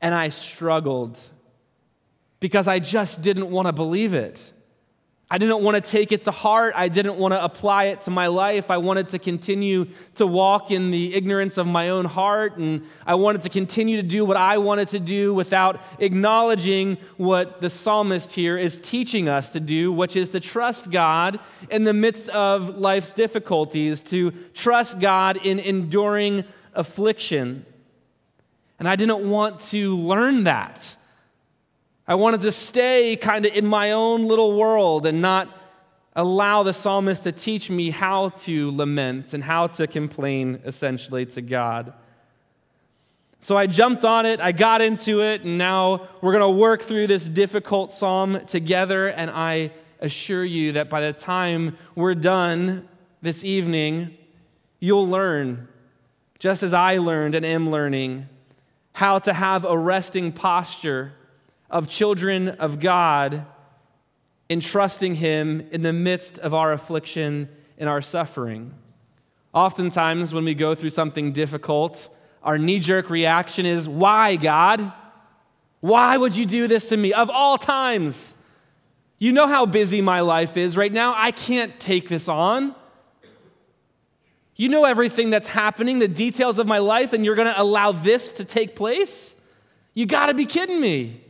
and 0.02 0.14
I 0.14 0.30
struggled 0.30 1.16
because 2.40 2.66
I 2.66 2.80
just 2.80 3.22
didn't 3.22 3.50
want 3.50 3.68
to 3.68 3.72
believe 3.72 4.14
it. 4.14 4.52
I 5.30 5.38
didn't 5.38 5.62
want 5.62 5.82
to 5.82 5.90
take 5.90 6.12
it 6.12 6.22
to 6.22 6.30
heart. 6.30 6.74
I 6.76 6.88
didn't 6.88 7.16
want 7.16 7.32
to 7.32 7.42
apply 7.42 7.84
it 7.84 8.02
to 8.02 8.10
my 8.10 8.26
life. 8.26 8.70
I 8.70 8.76
wanted 8.76 9.08
to 9.08 9.18
continue 9.18 9.86
to 10.16 10.26
walk 10.26 10.70
in 10.70 10.90
the 10.90 11.14
ignorance 11.14 11.56
of 11.56 11.66
my 11.66 11.88
own 11.88 12.04
heart, 12.04 12.58
and 12.58 12.84
I 13.06 13.14
wanted 13.14 13.42
to 13.42 13.48
continue 13.48 13.96
to 13.96 14.02
do 14.02 14.24
what 14.24 14.36
I 14.36 14.58
wanted 14.58 14.88
to 14.90 15.00
do 15.00 15.32
without 15.32 15.80
acknowledging 15.98 16.98
what 17.16 17.62
the 17.62 17.70
psalmist 17.70 18.34
here 18.34 18.58
is 18.58 18.78
teaching 18.78 19.28
us 19.28 19.52
to 19.52 19.60
do, 19.60 19.92
which 19.92 20.14
is 20.14 20.28
to 20.30 20.40
trust 20.40 20.90
God 20.90 21.40
in 21.70 21.84
the 21.84 21.94
midst 21.94 22.28
of 22.28 22.76
life's 22.76 23.10
difficulties, 23.10 24.02
to 24.02 24.30
trust 24.52 25.00
God 25.00 25.38
in 25.38 25.58
enduring 25.58 26.44
affliction. 26.74 27.64
And 28.78 28.86
I 28.86 28.94
didn't 28.94 29.28
want 29.28 29.60
to 29.60 29.96
learn 29.96 30.44
that. 30.44 30.96
I 32.06 32.16
wanted 32.16 32.42
to 32.42 32.52
stay 32.52 33.16
kind 33.16 33.46
of 33.46 33.56
in 33.56 33.66
my 33.66 33.92
own 33.92 34.26
little 34.26 34.56
world 34.58 35.06
and 35.06 35.22
not 35.22 35.48
allow 36.14 36.62
the 36.62 36.74
psalmist 36.74 37.22
to 37.24 37.32
teach 37.32 37.70
me 37.70 37.90
how 37.90 38.28
to 38.28 38.70
lament 38.76 39.32
and 39.32 39.42
how 39.42 39.68
to 39.68 39.86
complain 39.86 40.60
essentially 40.66 41.24
to 41.26 41.40
God. 41.40 41.94
So 43.40 43.56
I 43.56 43.66
jumped 43.66 44.04
on 44.04 44.26
it, 44.26 44.40
I 44.40 44.52
got 44.52 44.82
into 44.82 45.22
it, 45.22 45.42
and 45.42 45.56
now 45.56 46.08
we're 46.20 46.32
going 46.32 46.42
to 46.42 46.58
work 46.58 46.82
through 46.82 47.06
this 47.06 47.28
difficult 47.28 47.90
psalm 47.92 48.44
together. 48.46 49.08
And 49.08 49.30
I 49.30 49.72
assure 50.00 50.44
you 50.44 50.72
that 50.72 50.90
by 50.90 51.00
the 51.00 51.12
time 51.12 51.76
we're 51.94 52.14
done 52.14 52.86
this 53.22 53.44
evening, 53.44 54.16
you'll 54.78 55.08
learn, 55.08 55.68
just 56.38 56.62
as 56.62 56.74
I 56.74 56.98
learned 56.98 57.34
and 57.34 57.46
am 57.46 57.70
learning, 57.70 58.28
how 58.92 59.18
to 59.20 59.32
have 59.32 59.64
a 59.64 59.76
resting 59.76 60.32
posture 60.32 61.14
of 61.74 61.88
children 61.88 62.50
of 62.50 62.78
God 62.78 63.44
in 64.48 64.60
trusting 64.60 65.16
Him 65.16 65.66
in 65.72 65.82
the 65.82 65.92
midst 65.92 66.38
of 66.38 66.54
our 66.54 66.72
affliction 66.72 67.48
and 67.76 67.88
our 67.88 68.00
suffering. 68.00 68.72
Oftentimes, 69.52 70.32
when 70.32 70.44
we 70.44 70.54
go 70.54 70.76
through 70.76 70.90
something 70.90 71.32
difficult, 71.32 72.08
our 72.44 72.58
knee 72.58 72.78
jerk 72.78 73.10
reaction 73.10 73.66
is, 73.66 73.88
Why, 73.88 74.36
God? 74.36 74.92
Why 75.80 76.16
would 76.16 76.36
you 76.36 76.46
do 76.46 76.68
this 76.68 76.88
to 76.90 76.96
me? 76.96 77.12
Of 77.12 77.28
all 77.28 77.58
times, 77.58 78.36
you 79.18 79.32
know 79.32 79.48
how 79.48 79.66
busy 79.66 80.00
my 80.00 80.20
life 80.20 80.56
is 80.56 80.76
right 80.76 80.92
now. 80.92 81.12
I 81.16 81.32
can't 81.32 81.78
take 81.80 82.08
this 82.08 82.28
on. 82.28 82.74
You 84.54 84.68
know 84.68 84.84
everything 84.84 85.30
that's 85.30 85.48
happening, 85.48 85.98
the 85.98 86.06
details 86.06 86.58
of 86.58 86.68
my 86.68 86.78
life, 86.78 87.12
and 87.12 87.24
you're 87.24 87.34
going 87.34 87.52
to 87.52 87.60
allow 87.60 87.90
this 87.90 88.30
to 88.32 88.44
take 88.44 88.76
place? 88.76 89.34
You 89.92 90.06
got 90.06 90.26
to 90.26 90.34
be 90.34 90.46
kidding 90.46 90.80
me 90.80 91.20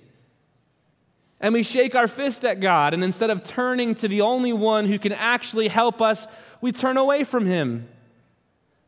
and 1.44 1.52
we 1.52 1.62
shake 1.62 1.94
our 1.94 2.08
fist 2.08 2.42
at 2.46 2.60
God. 2.60 2.94
And 2.94 3.04
instead 3.04 3.28
of 3.28 3.44
turning 3.44 3.94
to 3.96 4.08
the 4.08 4.22
only 4.22 4.54
one 4.54 4.86
who 4.86 4.98
can 4.98 5.12
actually 5.12 5.68
help 5.68 6.00
us, 6.00 6.26
we 6.62 6.72
turn 6.72 6.96
away 6.96 7.22
from 7.22 7.44
him. 7.44 7.86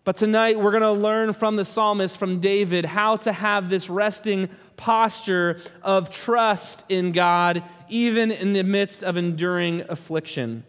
But 0.05 0.17
tonight 0.17 0.59
we're 0.59 0.71
going 0.71 0.83
to 0.83 0.91
learn 0.91 1.35
from 1.35 1.57
the 1.57 1.67
psalmist, 1.67 2.17
from 2.17 2.41
David, 2.41 2.87
how 2.87 3.17
to 3.17 3.33
have 3.35 3.69
this 3.69 3.91
resting 3.91 4.49
posture 4.79 5.61
of 5.83 6.09
trust 6.09 6.87
in 6.89 7.13
God, 7.13 7.63
even 7.91 8.33
in 8.33 8.55
the 8.55 8.65
midst 8.65 9.05
of 9.05 9.19
enduring 9.19 9.83
affliction. 9.91 10.65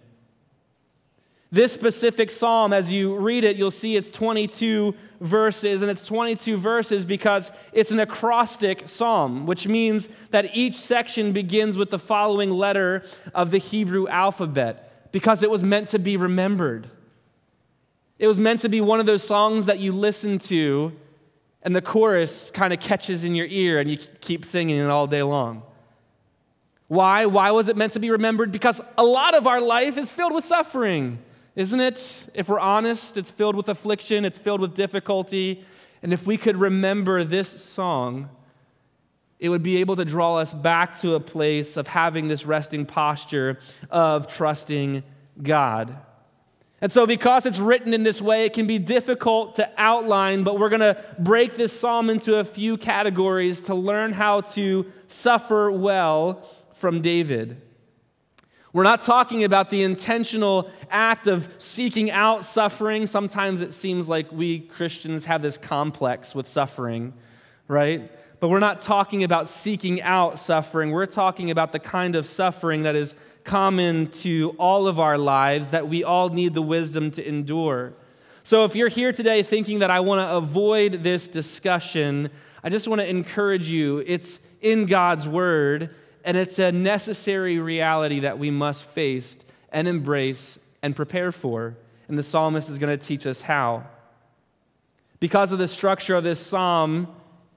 This 1.52 1.72
specific 1.72 2.30
psalm, 2.30 2.74
as 2.74 2.92
you 2.92 3.16
read 3.16 3.46
it, 3.46 3.56
you'll 3.56 3.72
see 3.72 3.96
it's 3.96 4.12
22 4.12 4.94
verses, 5.22 5.82
and 5.82 5.90
it's 5.90 6.06
22 6.06 6.58
verses 6.58 7.06
because 7.06 7.52
it's 7.72 7.92
an 7.92 8.00
acrostic 8.00 8.88
psalm, 8.88 9.46
which 9.46 9.66
means 9.66 10.10
that 10.32 10.56
each 10.56 10.76
section 10.76 11.32
begins 11.32 11.78
with 11.78 11.90
the 11.90 12.00
following 12.00 12.52
letter 12.52 13.04
of 13.34 13.52
the 13.52 13.60
Hebrew 13.60 14.08
alphabet 14.10 15.12
because 15.14 15.42
it 15.42 15.50
was 15.50 15.64
meant 15.64 15.90
to 15.90 16.00
be 16.00 16.18
remembered. 16.18 16.90
It 18.20 18.28
was 18.28 18.40
meant 18.40 18.62
to 18.62 18.70
be 18.70 18.82
one 18.82 19.00
of 19.00 19.06
those 19.06 19.24
songs 19.24 19.68
that 19.68 19.80
you 19.80 19.94
listen 19.94 20.40
to, 20.40 20.92
and 21.64 21.74
the 21.74 21.82
chorus 21.82 22.52
kind 22.52 22.74
of 22.74 22.82
catches 22.82 23.24
in 23.24 23.36
your 23.36 23.48
ear, 23.48 23.80
and 23.80 23.90
you 23.90 23.98
keep 24.20 24.44
singing 24.44 24.78
it 24.78 24.90
all 24.90 25.08
day 25.08 25.24
long. 25.24 25.64
Why? 26.88 27.26
Why 27.26 27.52
was 27.52 27.70
it 27.70 27.78
meant 27.78 27.94
to 27.94 28.00
be 28.00 28.10
remembered? 28.10 28.52
Because 28.52 28.82
a 28.98 29.04
lot 29.04 29.34
of 29.34 29.48
our 29.48 29.62
life 29.62 29.98
is 29.98 30.12
filled 30.12 30.34
with 30.34 30.44
suffering. 30.44 31.20
Isn't 31.58 31.80
it? 31.82 32.24
If 32.36 32.50
we're 32.50 32.60
honest, 32.60 33.18
it's 33.18 33.32
filled 33.32 33.56
with 33.56 33.68
affliction, 33.68 34.26
it's 34.26 34.38
filled 34.38 34.62
with 34.62 34.76
difficulty. 34.76 35.66
And 36.04 36.14
if 36.14 36.28
we 36.28 36.38
could 36.38 36.56
remember 36.56 37.24
this 37.24 37.50
song, 37.64 38.30
it 39.40 39.50
would 39.50 39.64
be 39.64 39.78
able 39.78 39.96
to 39.96 40.06
draw 40.06 40.36
us 40.36 40.54
back 40.54 41.00
to 41.00 41.16
a 41.16 41.20
place 41.20 41.76
of 41.76 41.88
having 41.88 42.28
this 42.28 42.46
resting 42.46 42.86
posture 42.86 43.58
of 43.90 44.28
trusting 44.28 45.02
God. 45.42 45.98
And 46.80 46.94
so, 46.94 47.08
because 47.08 47.48
it's 47.48 47.58
written 47.58 47.92
in 47.92 48.04
this 48.04 48.22
way, 48.22 48.46
it 48.46 48.54
can 48.54 48.68
be 48.68 48.78
difficult 48.78 49.56
to 49.56 49.68
outline, 49.78 50.44
but 50.44 50.60
we're 50.60 50.70
going 50.70 50.82
to 50.82 51.04
break 51.18 51.56
this 51.56 51.78
psalm 51.78 52.12
into 52.12 52.36
a 52.36 52.44
few 52.44 52.78
categories 52.78 53.62
to 53.62 53.74
learn 53.74 54.14
how 54.14 54.42
to 54.42 54.86
suffer 55.08 55.72
well 55.72 56.48
from 56.76 57.02
David. 57.02 57.60
We're 58.78 58.84
not 58.84 59.02
talking 59.02 59.44
about 59.44 59.72
the 59.72 59.82
intentional 59.82 60.70
act 60.92 61.26
of 61.26 61.50
seeking 61.58 62.12
out 62.12 62.46
suffering. 62.46 63.08
Sometimes 63.08 63.64
it 63.64 63.74
seems 63.74 64.08
like 64.08 64.32
we 64.32 64.60
Christians 64.60 65.26
have 65.26 65.42
this 65.42 65.58
complex 65.58 66.36
with 66.36 66.48
suffering, 66.48 67.14
right? 67.68 68.12
But 68.40 68.50
we're 68.50 68.60
not 68.60 68.82
talking 68.82 69.24
about 69.24 69.50
seeking 69.50 70.00
out 70.04 70.40
suffering. 70.40 70.92
We're 70.92 71.08
talking 71.08 71.50
about 71.50 71.72
the 71.72 71.80
kind 71.80 72.16
of 72.16 72.28
suffering 72.28 72.84
that 72.84 72.96
is 72.96 73.16
common 73.44 74.12
to 74.12 74.56
all 74.60 74.86
of 74.86 75.00
our 75.00 75.18
lives 75.18 75.72
that 75.72 75.88
we 75.88 76.04
all 76.04 76.30
need 76.30 76.54
the 76.54 76.62
wisdom 76.62 77.10
to 77.10 77.28
endure. 77.28 77.94
So 78.44 78.64
if 78.64 78.76
you're 78.76 78.90
here 78.90 79.12
today 79.12 79.42
thinking 79.42 79.80
that 79.80 79.90
I 79.90 80.02
want 80.02 80.20
to 80.20 80.36
avoid 80.36 81.04
this 81.04 81.28
discussion, 81.28 82.30
I 82.64 82.70
just 82.70 82.88
want 82.88 83.02
to 83.02 83.10
encourage 83.10 83.72
you. 83.72 84.04
It's 84.06 84.38
in 84.62 84.86
God's 84.86 85.28
word 85.28 85.96
and 86.28 86.36
it's 86.36 86.60
a 86.60 86.74
necessary 86.74 87.58
reality 87.58 88.20
that 88.20 88.38
we 88.38 88.52
must 88.52 88.84
face 88.84 89.38
and 89.72 89.88
embrace 89.88 90.60
and 90.84 90.94
prepare 90.94 91.32
for. 91.32 91.78
And 92.10 92.20
the 92.20 92.24
psalmist 92.24 92.70
is 92.70 92.78
going 92.78 92.96
to 92.96 93.04
teach 93.04 93.26
us 93.26 93.42
how. 93.42 93.86
Because 95.22 95.54
of 95.54 95.58
the 95.58 95.70
structure 95.70 96.16
of 96.16 96.26
this 96.26 96.46
psalm, 96.46 97.08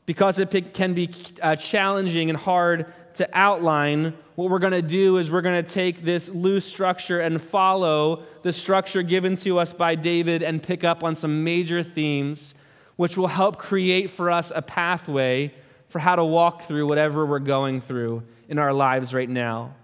because 0.07 0.39
it 0.39 0.73
can 0.73 0.95
be 0.95 1.11
uh, 1.43 1.57
challenging 1.57 2.31
and 2.31 2.39
hard 2.39 2.87
to 3.15 3.29
outline, 3.33 4.15
what 4.37 4.50
we're 4.50 4.61
going 4.61 4.73
to 4.73 4.83
do 4.83 5.19
is 5.19 5.33
we're 5.33 5.43
going 5.43 5.62
to 5.62 5.69
take 5.69 6.05
this 6.05 6.29
loose 6.29 6.65
structure 6.65 7.19
and 7.19 7.43
follow 7.43 8.23
the 8.43 8.53
structure 8.53 9.03
given 9.03 9.35
to 9.39 9.59
us 9.59 9.73
by 9.73 9.97
David 9.97 10.45
and 10.45 10.62
pick 10.62 10.85
up 10.85 11.03
on 11.03 11.17
some 11.17 11.43
major 11.43 11.83
themes, 11.83 12.55
which 12.95 13.17
will 13.17 13.27
help 13.27 13.59
create 13.59 14.12
for 14.12 14.31
us 14.31 14.53
a 14.55 14.62
pathway 14.62 15.53
for 15.90 15.99
how 15.99 16.16
to 16.16 16.25
walk 16.25 16.62
through 16.62 16.87
whatever 16.87 17.26
we're 17.26 17.40
going 17.40 17.80
through 17.80 18.23
in 18.49 18.59
our 18.59 18.73
lives 18.73 19.12
right 19.12 19.28
now. 19.28 19.75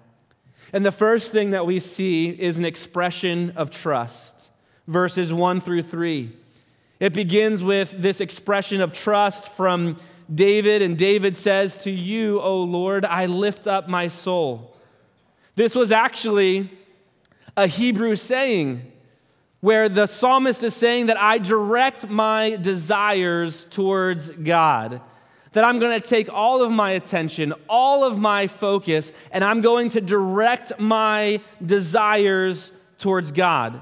And 0.72 0.84
the 0.84 0.92
first 0.92 1.32
thing 1.32 1.50
that 1.50 1.66
we 1.66 1.80
see 1.80 2.28
is 2.28 2.58
an 2.58 2.64
expression 2.64 3.52
of 3.56 3.70
trust, 3.70 4.50
verses 4.86 5.32
1 5.32 5.60
through 5.60 5.82
3. 5.82 6.30
It 6.98 7.12
begins 7.12 7.62
with 7.62 7.94
this 8.00 8.20
expression 8.20 8.80
of 8.80 8.92
trust 8.92 9.48
from 9.48 9.96
David, 10.32 10.80
and 10.80 10.96
David 10.96 11.36
says, 11.36 11.76
To 11.78 11.90
you, 11.90 12.40
O 12.40 12.62
Lord, 12.62 13.04
I 13.04 13.26
lift 13.26 13.66
up 13.66 13.88
my 13.88 14.08
soul. 14.08 14.76
This 15.56 15.74
was 15.74 15.92
actually 15.92 16.70
a 17.56 17.66
Hebrew 17.66 18.16
saying 18.16 18.92
where 19.60 19.88
the 19.88 20.06
psalmist 20.06 20.62
is 20.62 20.74
saying 20.74 21.06
that 21.06 21.20
I 21.20 21.38
direct 21.38 22.08
my 22.08 22.56
desires 22.56 23.64
towards 23.64 24.30
God. 24.30 25.00
That 25.52 25.64
I'm 25.64 25.78
going 25.78 26.00
to 26.00 26.06
take 26.06 26.32
all 26.32 26.62
of 26.62 26.70
my 26.70 26.90
attention, 26.90 27.54
all 27.68 28.04
of 28.04 28.18
my 28.18 28.46
focus, 28.46 29.12
and 29.30 29.42
I'm 29.42 29.60
going 29.60 29.90
to 29.90 30.00
direct 30.00 30.78
my 30.78 31.40
desires 31.64 32.72
towards 32.98 33.32
God. 33.32 33.80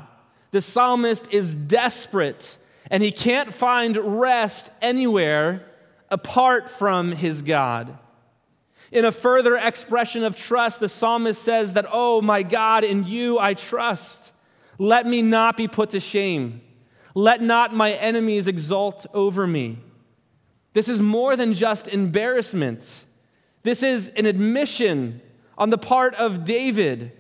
The 0.51 0.63
psalmist 0.63 1.33
is 1.33 1.55
desperate 1.55 2.59
and 2.91 3.03
he 3.03 3.11
can't 3.11 3.53
find 3.53 3.97
rest 3.97 4.71
anywhere 4.83 5.65
apart 6.11 6.71
from 6.71 7.13
his 7.13 7.43
God. 7.43 7.97
In 8.93 9.05
a 9.05 9.11
further 9.11 9.57
expression 9.57 10.23
of 10.23 10.37
trust, 10.37 10.79
the 10.79 10.89
psalmist 10.89 11.43
says 11.43 11.73
that, 11.73 11.87
Oh, 11.91 12.23
my 12.23 12.43
God, 12.43 12.85
in 12.85 13.05
you 13.05 13.39
I 13.39 13.55
trust. 13.55 14.33
Let 14.79 15.07
me 15.07 15.23
not 15.23 15.57
be 15.57 15.67
put 15.67 15.91
to 15.91 16.01
shame. 16.01 16.61
Let 17.15 17.43
not 17.43 17.75
my 17.75 17.93
enemies 17.93 18.47
exult 18.47 19.07
over 19.13 19.47
me. 19.47 19.79
This 20.75 20.89
is 20.89 21.01
more 21.01 21.37
than 21.37 21.55
just 21.55 21.89
embarrassment. 21.89 23.05
This 23.63 23.83
is 23.83 24.09
an 24.11 24.27
admission 24.27 25.23
on 25.57 25.71
the 25.71 25.79
part 25.79 26.15
of 26.17 26.45
David 26.45 27.13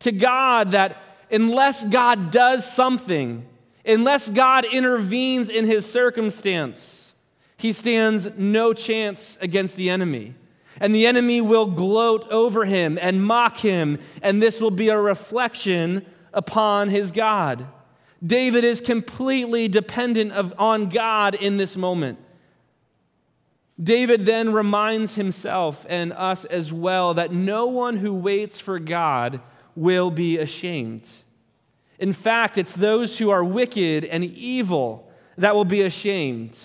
to 0.00 0.12
God 0.12 0.72
that 0.72 0.96
unless 1.30 1.84
God 1.84 2.30
does 2.30 2.70
something, 2.70 3.46
unless 3.86 4.28
God 4.28 4.66
intervenes 4.66 5.48
in 5.48 5.64
his 5.64 5.90
circumstance, 5.90 7.14
he 7.56 7.72
stands 7.72 8.28
no 8.36 8.72
chance 8.74 9.38
against 9.40 9.76
the 9.76 9.88
enemy 9.88 10.34
and 10.80 10.94
the 10.94 11.06
enemy 11.06 11.40
will 11.40 11.66
gloat 11.66 12.28
over 12.30 12.64
him 12.64 12.98
and 13.00 13.24
mock 13.24 13.56
him, 13.56 13.98
and 14.22 14.40
this 14.40 14.60
will 14.60 14.70
be 14.70 14.88
a 14.88 14.98
reflection 14.98 16.04
upon 16.32 16.88
his 16.90 17.12
God. 17.12 17.66
David 18.24 18.64
is 18.64 18.80
completely 18.80 19.68
dependent 19.68 20.32
of, 20.32 20.54
on 20.58 20.88
God 20.88 21.34
in 21.34 21.56
this 21.56 21.76
moment. 21.76 22.18
David 23.80 24.26
then 24.26 24.52
reminds 24.52 25.14
himself 25.14 25.86
and 25.88 26.12
us 26.12 26.44
as 26.44 26.72
well 26.72 27.14
that 27.14 27.32
no 27.32 27.66
one 27.66 27.98
who 27.98 28.12
waits 28.12 28.58
for 28.58 28.78
God 28.78 29.40
will 29.76 30.10
be 30.10 30.38
ashamed. 30.38 31.08
In 31.98 32.12
fact, 32.12 32.58
it's 32.58 32.72
those 32.72 33.18
who 33.18 33.30
are 33.30 33.44
wicked 33.44 34.04
and 34.04 34.24
evil 34.24 35.10
that 35.36 35.54
will 35.54 35.64
be 35.64 35.82
ashamed. 35.82 36.58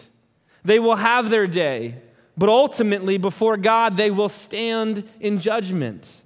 They 0.63 0.79
will 0.79 0.95
have 0.95 1.29
their 1.29 1.47
day. 1.47 1.95
But 2.35 2.49
ultimately, 2.49 3.19
before 3.19 3.57
God, 3.57 3.95
they 3.95 4.09
will 4.09 4.29
stand 4.29 5.07
in 5.19 5.37
judgment. 5.37 6.21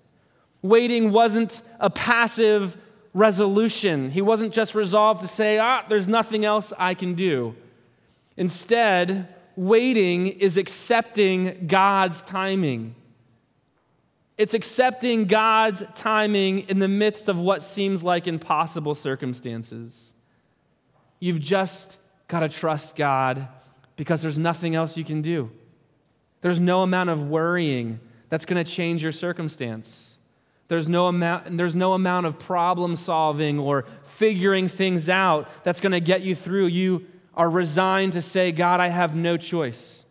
Waiting 0.62 1.12
wasn't 1.12 1.62
a 1.80 1.90
passive 1.90 2.78
resolution. 3.14 4.12
He 4.12 4.22
wasn't 4.22 4.54
just 4.54 4.74
resolved 4.74 5.22
to 5.22 5.28
say, 5.28 5.60
ah, 5.60 5.84
there's 5.90 6.08
nothing 6.08 6.46
else 6.46 6.72
I 6.78 6.94
can 6.94 7.14
do. 7.14 7.56
Instead, 8.38 9.34
waiting 9.58 10.28
is 10.28 10.56
accepting 10.56 11.68
God's 11.68 12.22
timing. 12.22 12.96
It's 14.38 14.54
accepting 14.54 15.26
God's 15.26 15.84
timing 15.96 16.60
in 16.70 16.78
the 16.80 16.88
midst 16.88 17.28
of 17.28 17.40
what 17.40 17.64
seems 17.64 18.04
like 18.04 18.28
impossible 18.28 18.94
circumstances. 18.94 20.14
You've 21.20 21.40
just 21.40 22.00
got 22.28 22.42
to 22.42 22.50
trust 22.50 22.96
God 22.96 23.48
because 23.96 24.22
there's 24.22 24.38
nothing 24.38 24.76
else 24.76 24.96
you 24.96 25.04
can 25.04 25.24
do. 25.24 25.50
There's 26.42 26.60
no 26.60 26.84
amount 26.84 27.10
of 27.10 27.28
worrying 27.28 28.00
that's 28.30 28.46
going 28.46 28.64
to 28.64 28.72
change 28.72 29.02
your 29.02 29.12
circumstance. 29.12 30.20
There's 30.68 30.88
no, 30.88 31.08
amount, 31.08 31.58
there's 31.58 31.76
no 31.76 31.94
amount 31.94 32.28
of 32.28 32.38
problem 32.38 32.96
solving 32.96 33.58
or 33.58 33.86
figuring 34.04 34.68
things 34.68 35.10
out 35.10 35.50
that's 35.64 35.80
going 35.80 35.94
to 35.94 36.00
get 36.00 36.22
you 36.22 36.36
through. 36.36 36.68
You 36.68 37.08
are 37.38 37.50
resigned 37.50 38.14
to 38.14 38.22
say, 38.22 38.52
God, 38.52 38.82
I 38.82 38.88
have 38.88 39.16
no 39.16 39.38
choice 39.38 40.06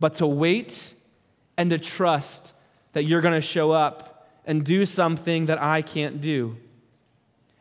but 0.00 0.14
to 0.14 0.26
wait 0.26 0.92
and 1.56 1.70
to 1.70 1.78
trust 1.78 2.52
that 2.92 3.04
you're 3.04 3.20
going 3.20 3.34
to 3.34 3.40
show 3.40 3.70
up 3.70 4.28
and 4.44 4.64
do 4.64 4.84
something 4.84 5.46
that 5.46 5.62
I 5.62 5.80
can't 5.80 6.20
do. 6.20 6.56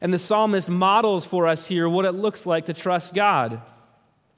And 0.01 0.11
the 0.11 0.19
psalmist 0.19 0.69
models 0.69 1.25
for 1.25 1.47
us 1.47 1.67
here 1.67 1.87
what 1.87 2.05
it 2.05 2.11
looks 2.11 2.45
like 2.45 2.65
to 2.65 2.73
trust 2.73 3.13
God, 3.13 3.61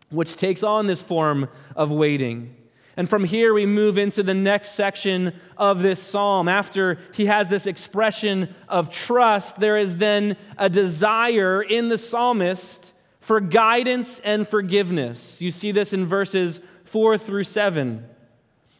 which 0.09 0.37
takes 0.37 0.63
on 0.63 0.85
this 0.85 1.01
form 1.01 1.49
of 1.75 1.89
waiting. 1.89 2.53
And 2.97 3.09
from 3.09 3.23
here, 3.23 3.53
we 3.53 3.65
move 3.65 3.97
into 3.97 4.21
the 4.21 4.33
next 4.33 4.71
section 4.71 5.33
of 5.55 5.81
this 5.81 6.01
psalm. 6.01 6.47
After 6.47 6.99
he 7.13 7.27
has 7.27 7.47
this 7.47 7.67
expression 7.67 8.53
of 8.67 8.89
trust, 8.89 9.59
there 9.59 9.77
is 9.77 9.97
then 9.97 10.35
a 10.57 10.69
desire 10.69 11.61
in 11.61 11.89
the 11.89 11.97
psalmist 11.97 12.93
for 13.27 13.41
guidance 13.41 14.21
and 14.21 14.47
forgiveness. 14.47 15.41
You 15.41 15.51
see 15.51 15.73
this 15.73 15.91
in 15.91 16.05
verses 16.05 16.61
4 16.85 17.17
through 17.17 17.43
7. 17.43 18.07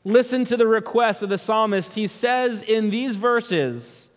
Listen 0.06 0.46
to 0.46 0.56
the 0.56 0.66
request 0.66 1.22
of 1.22 1.28
the 1.28 1.38
psalmist. 1.38 1.96
He 1.96 2.08
says 2.08 2.62
in 2.62 2.90
these 2.90 3.18
verses, 3.18 4.10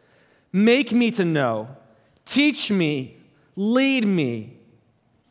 Make 0.53 0.93
me 0.93 1.11
to 1.11 1.25
know, 1.25 1.77
teach 2.25 2.71
me, 2.71 3.17
lead 3.57 4.07
me. 4.07 4.57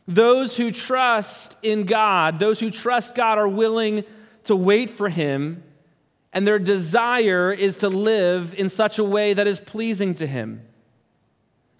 Those 0.06 0.58
who 0.58 0.70
trust 0.70 1.56
in 1.62 1.84
God, 1.84 2.38
those 2.38 2.60
who 2.60 2.70
trust 2.70 3.14
God, 3.14 3.38
are 3.38 3.48
willing 3.48 4.04
to 4.44 4.54
wait 4.54 4.90
for 4.90 5.08
Him, 5.08 5.62
and 6.30 6.46
their 6.46 6.58
desire 6.58 7.50
is 7.54 7.76
to 7.76 7.88
live 7.88 8.54
in 8.58 8.68
such 8.68 8.98
a 8.98 9.04
way 9.04 9.32
that 9.32 9.46
is 9.46 9.60
pleasing 9.60 10.12
to 10.16 10.26
Him. 10.26 10.60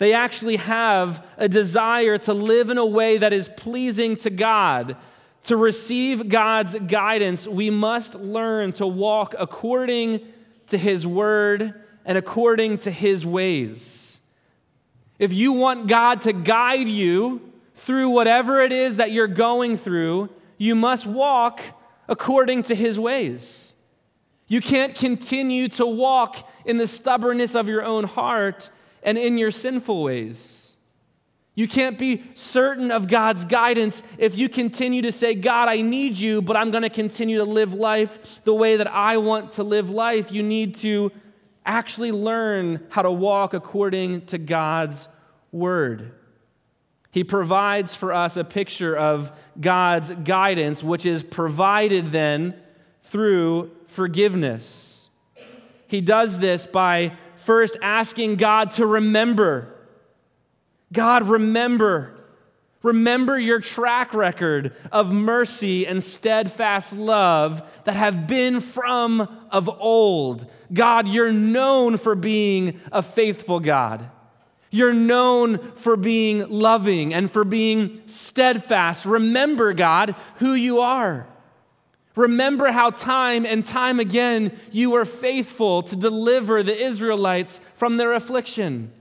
They 0.00 0.14
actually 0.14 0.56
have 0.56 1.26
a 1.36 1.46
desire 1.46 2.16
to 2.16 2.32
live 2.32 2.70
in 2.70 2.78
a 2.78 2.86
way 2.86 3.18
that 3.18 3.34
is 3.34 3.50
pleasing 3.50 4.16
to 4.16 4.30
God. 4.30 4.96
To 5.44 5.58
receive 5.58 6.30
God's 6.30 6.74
guidance, 6.74 7.46
we 7.46 7.68
must 7.68 8.14
learn 8.14 8.72
to 8.72 8.86
walk 8.86 9.34
according 9.38 10.26
to 10.68 10.78
His 10.78 11.06
word 11.06 11.74
and 12.06 12.16
according 12.16 12.78
to 12.78 12.90
His 12.90 13.26
ways. 13.26 14.22
If 15.18 15.34
you 15.34 15.52
want 15.52 15.86
God 15.86 16.22
to 16.22 16.32
guide 16.32 16.88
you 16.88 17.52
through 17.74 18.08
whatever 18.08 18.60
it 18.60 18.72
is 18.72 18.96
that 18.96 19.12
you're 19.12 19.26
going 19.26 19.76
through, 19.76 20.30
you 20.56 20.74
must 20.74 21.06
walk 21.06 21.60
according 22.08 22.62
to 22.64 22.74
his 22.74 22.98
ways. 22.98 23.74
You 24.48 24.62
can't 24.62 24.94
continue 24.94 25.68
to 25.68 25.84
walk 25.84 26.48
in 26.64 26.78
the 26.78 26.86
stubbornness 26.86 27.54
of 27.54 27.68
your 27.68 27.84
own 27.84 28.04
heart 28.04 28.70
and 29.02 29.18
in 29.18 29.38
your 29.38 29.50
sinful 29.50 30.02
ways. 30.02 30.76
You 31.54 31.68
can't 31.68 31.98
be 31.98 32.22
certain 32.36 32.90
of 32.90 33.06
God's 33.08 33.44
guidance 33.44 34.02
if 34.18 34.36
you 34.36 34.48
continue 34.48 35.02
to 35.02 35.12
say, 35.12 35.34
God, 35.34 35.68
I 35.68 35.82
need 35.82 36.16
you, 36.16 36.40
but 36.40 36.56
I'm 36.56 36.70
going 36.70 36.84
to 36.84 36.90
continue 36.90 37.38
to 37.38 37.44
live 37.44 37.74
life 37.74 38.42
the 38.44 38.54
way 38.54 38.76
that 38.76 38.86
I 38.86 39.18
want 39.18 39.52
to 39.52 39.62
live 39.62 39.90
life. 39.90 40.32
You 40.32 40.42
need 40.42 40.76
to 40.76 41.12
actually 41.66 42.12
learn 42.12 42.86
how 42.88 43.02
to 43.02 43.10
walk 43.10 43.52
according 43.52 44.26
to 44.26 44.38
God's 44.38 45.08
word. 45.52 46.14
He 47.10 47.24
provides 47.24 47.94
for 47.96 48.12
us 48.12 48.36
a 48.36 48.44
picture 48.44 48.96
of 48.96 49.32
God's 49.60 50.10
guidance, 50.10 50.82
which 50.82 51.04
is 51.04 51.24
provided 51.24 52.12
then 52.12 52.54
through 53.02 53.72
forgiveness. 53.86 55.10
He 55.88 56.00
does 56.00 56.38
this 56.38 56.66
by 56.66 57.12
first 57.40 57.76
asking 57.83 58.37
God 58.37 58.72
to 58.72 58.87
remember. 58.87 59.74
God, 60.92 61.26
remember. 61.26 62.16
Remember 62.83 63.38
your 63.38 63.61
track 63.61 64.14
record 64.14 64.74
of 64.90 65.12
mercy 65.12 65.87
and 65.87 66.03
steadfast 66.03 66.94
love 66.94 67.62
that 67.85 67.94
have 67.94 68.26
been 68.26 68.61
from 68.61 69.29
of 69.50 69.68
old. 69.68 70.50
God, 70.72 71.07
you're 71.07 71.33
known 71.33 71.98
for 71.98 72.14
being 72.14 72.81
a 72.90 73.03
faithful 73.03 73.61
God. 73.61 74.09
You're 74.70 74.94
known 74.94 75.59
for 75.72 75.96
being 75.96 76.48
loving 76.48 77.12
and 77.12 77.31
for 77.31 77.44
being 77.44 78.03
steadfast. 78.07 79.05
Remember, 79.05 79.72
God, 79.72 80.14
who 80.37 80.55
you 80.55 80.81
are. 80.81 81.26
Remember 82.16 82.72
how 82.72 82.90
time 82.90 83.46
and 83.46 83.64
time 83.64 84.00
again 84.00 84.58
you 84.72 84.90
were 84.90 85.04
faithful 85.04 85.82
to 85.84 85.96
deliver 85.96 86.62
the 86.62 86.76
Israelites 86.76 87.60
from 87.74 87.96
their 87.96 88.12
affliction. 88.12 88.92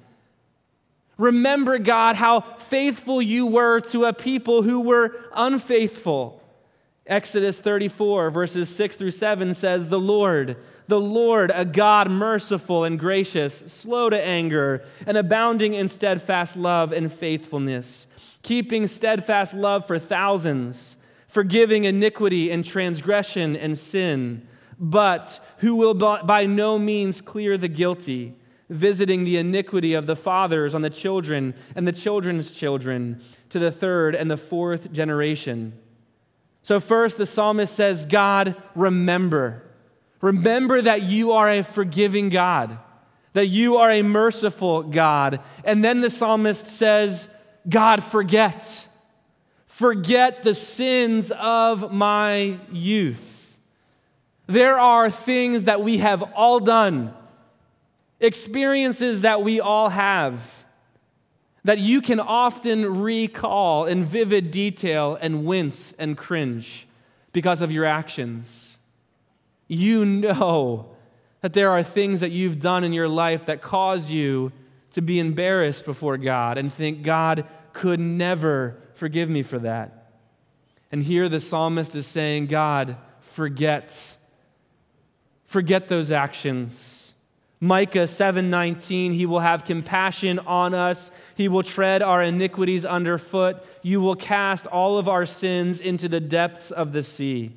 Remember, 1.17 1.79
God, 1.79 2.15
how 2.15 2.39
faithful 2.39 3.21
you 3.21 3.45
were 3.45 3.81
to 3.81 4.05
a 4.05 4.13
people 4.13 4.61
who 4.61 4.79
were 4.79 5.15
unfaithful. 5.33 6.41
Exodus 7.05 7.59
34, 7.59 8.29
verses 8.29 8.73
6 8.73 8.95
through 8.95 9.11
7 9.11 9.53
says, 9.55 9.89
The 9.89 9.99
Lord, 9.99 10.55
the 10.87 10.99
Lord, 10.99 11.51
a 11.53 11.65
God 11.65 12.09
merciful 12.09 12.83
and 12.83 12.97
gracious, 12.97 13.57
slow 13.59 14.09
to 14.09 14.23
anger, 14.23 14.83
and 15.05 15.17
abounding 15.17 15.73
in 15.73 15.87
steadfast 15.87 16.55
love 16.55 16.93
and 16.93 17.11
faithfulness, 17.11 18.07
keeping 18.43 18.87
steadfast 18.87 19.53
love 19.53 19.87
for 19.87 19.99
thousands, 19.99 20.98
forgiving 21.29 21.85
iniquity 21.85 22.51
and 22.51 22.65
transgression 22.65 23.55
and 23.55 23.77
sin, 23.77 24.45
but 24.77 25.39
who 25.59 25.75
will 25.75 25.93
by 25.93 26.45
no 26.45 26.79
means 26.79 27.21
clear 27.21 27.57
the 27.57 27.67
guilty, 27.67 28.33
visiting 28.67 29.23
the 29.23 29.37
iniquity 29.37 29.93
of 29.93 30.07
the 30.07 30.15
fathers 30.15 30.73
on 30.73 30.81
the 30.81 30.89
children 30.89 31.53
and 31.75 31.87
the 31.87 31.91
children's 31.93 32.51
children 32.51 33.21
to 33.49 33.59
the 33.59 33.71
third 33.71 34.15
and 34.15 34.29
the 34.29 34.37
fourth 34.37 34.91
generation. 34.91 35.73
So, 36.63 36.79
first, 36.79 37.17
the 37.17 37.25
psalmist 37.25 37.73
says, 37.73 38.05
God, 38.05 38.55
remember. 38.75 39.63
Remember 40.21 40.81
that 40.81 41.03
you 41.03 41.31
are 41.33 41.49
a 41.49 41.63
forgiving 41.63 42.29
God, 42.29 42.77
that 43.33 43.47
you 43.47 43.77
are 43.77 43.91
a 43.91 44.01
merciful 44.01 44.83
God. 44.83 45.39
And 45.63 45.83
then 45.85 46.01
the 46.01 46.09
psalmist 46.09 46.67
says, 46.67 47.29
God, 47.67 48.03
forget. 48.03 48.87
Forget 49.69 50.43
the 50.43 50.55
sins 50.55 51.31
of 51.31 51.93
my 51.93 52.57
youth. 52.71 53.57
There 54.47 54.79
are 54.79 55.11
things 55.11 55.65
that 55.65 55.81
we 55.81 55.99
have 55.99 56.23
all 56.33 56.59
done, 56.59 57.13
experiences 58.19 59.21
that 59.21 59.43
we 59.43 59.61
all 59.61 59.89
have, 59.89 60.65
that 61.63 61.77
you 61.77 62.01
can 62.01 62.19
often 62.19 62.99
recall 62.99 63.85
in 63.85 64.03
vivid 64.03 64.49
detail 64.49 65.17
and 65.21 65.45
wince 65.45 65.91
and 65.93 66.17
cringe 66.17 66.87
because 67.31 67.61
of 67.61 67.71
your 67.71 67.85
actions. 67.85 68.79
You 69.67 70.03
know 70.03 70.95
that 71.41 71.53
there 71.53 71.69
are 71.69 71.83
things 71.83 72.21
that 72.21 72.31
you've 72.31 72.59
done 72.59 72.83
in 72.83 72.91
your 72.91 73.07
life 73.07 73.45
that 73.45 73.61
cause 73.61 74.09
you 74.09 74.51
to 74.91 75.01
be 75.01 75.19
embarrassed 75.19 75.85
before 75.85 76.17
God 76.17 76.57
and 76.57 76.73
think, 76.73 77.03
God 77.03 77.45
could 77.71 77.99
never 77.99 78.75
forgive 78.99 79.29
me 79.29 79.41
for 79.41 79.59
that. 79.59 80.11
And 80.91 81.01
here 81.01 81.29
the 81.29 81.39
psalmist 81.39 81.95
is 81.95 82.05
saying, 82.05 82.47
God, 82.47 82.97
forget. 83.21 84.17
Forget 85.45 85.87
those 85.87 86.11
actions. 86.11 87.13
Micah 87.61 88.07
7:19 88.07 89.13
He 89.13 89.25
will 89.25 89.39
have 89.39 89.65
compassion 89.65 90.39
on 90.39 90.73
us. 90.73 91.11
He 91.35 91.47
will 91.47 91.63
tread 91.63 92.01
our 92.01 92.21
iniquities 92.21 92.85
underfoot. 92.85 93.57
You 93.81 94.01
will 94.01 94.15
cast 94.15 94.67
all 94.67 94.97
of 94.97 95.07
our 95.07 95.25
sins 95.25 95.79
into 95.79 96.07
the 96.07 96.19
depths 96.19 96.71
of 96.71 96.93
the 96.93 97.03
sea. 97.03 97.51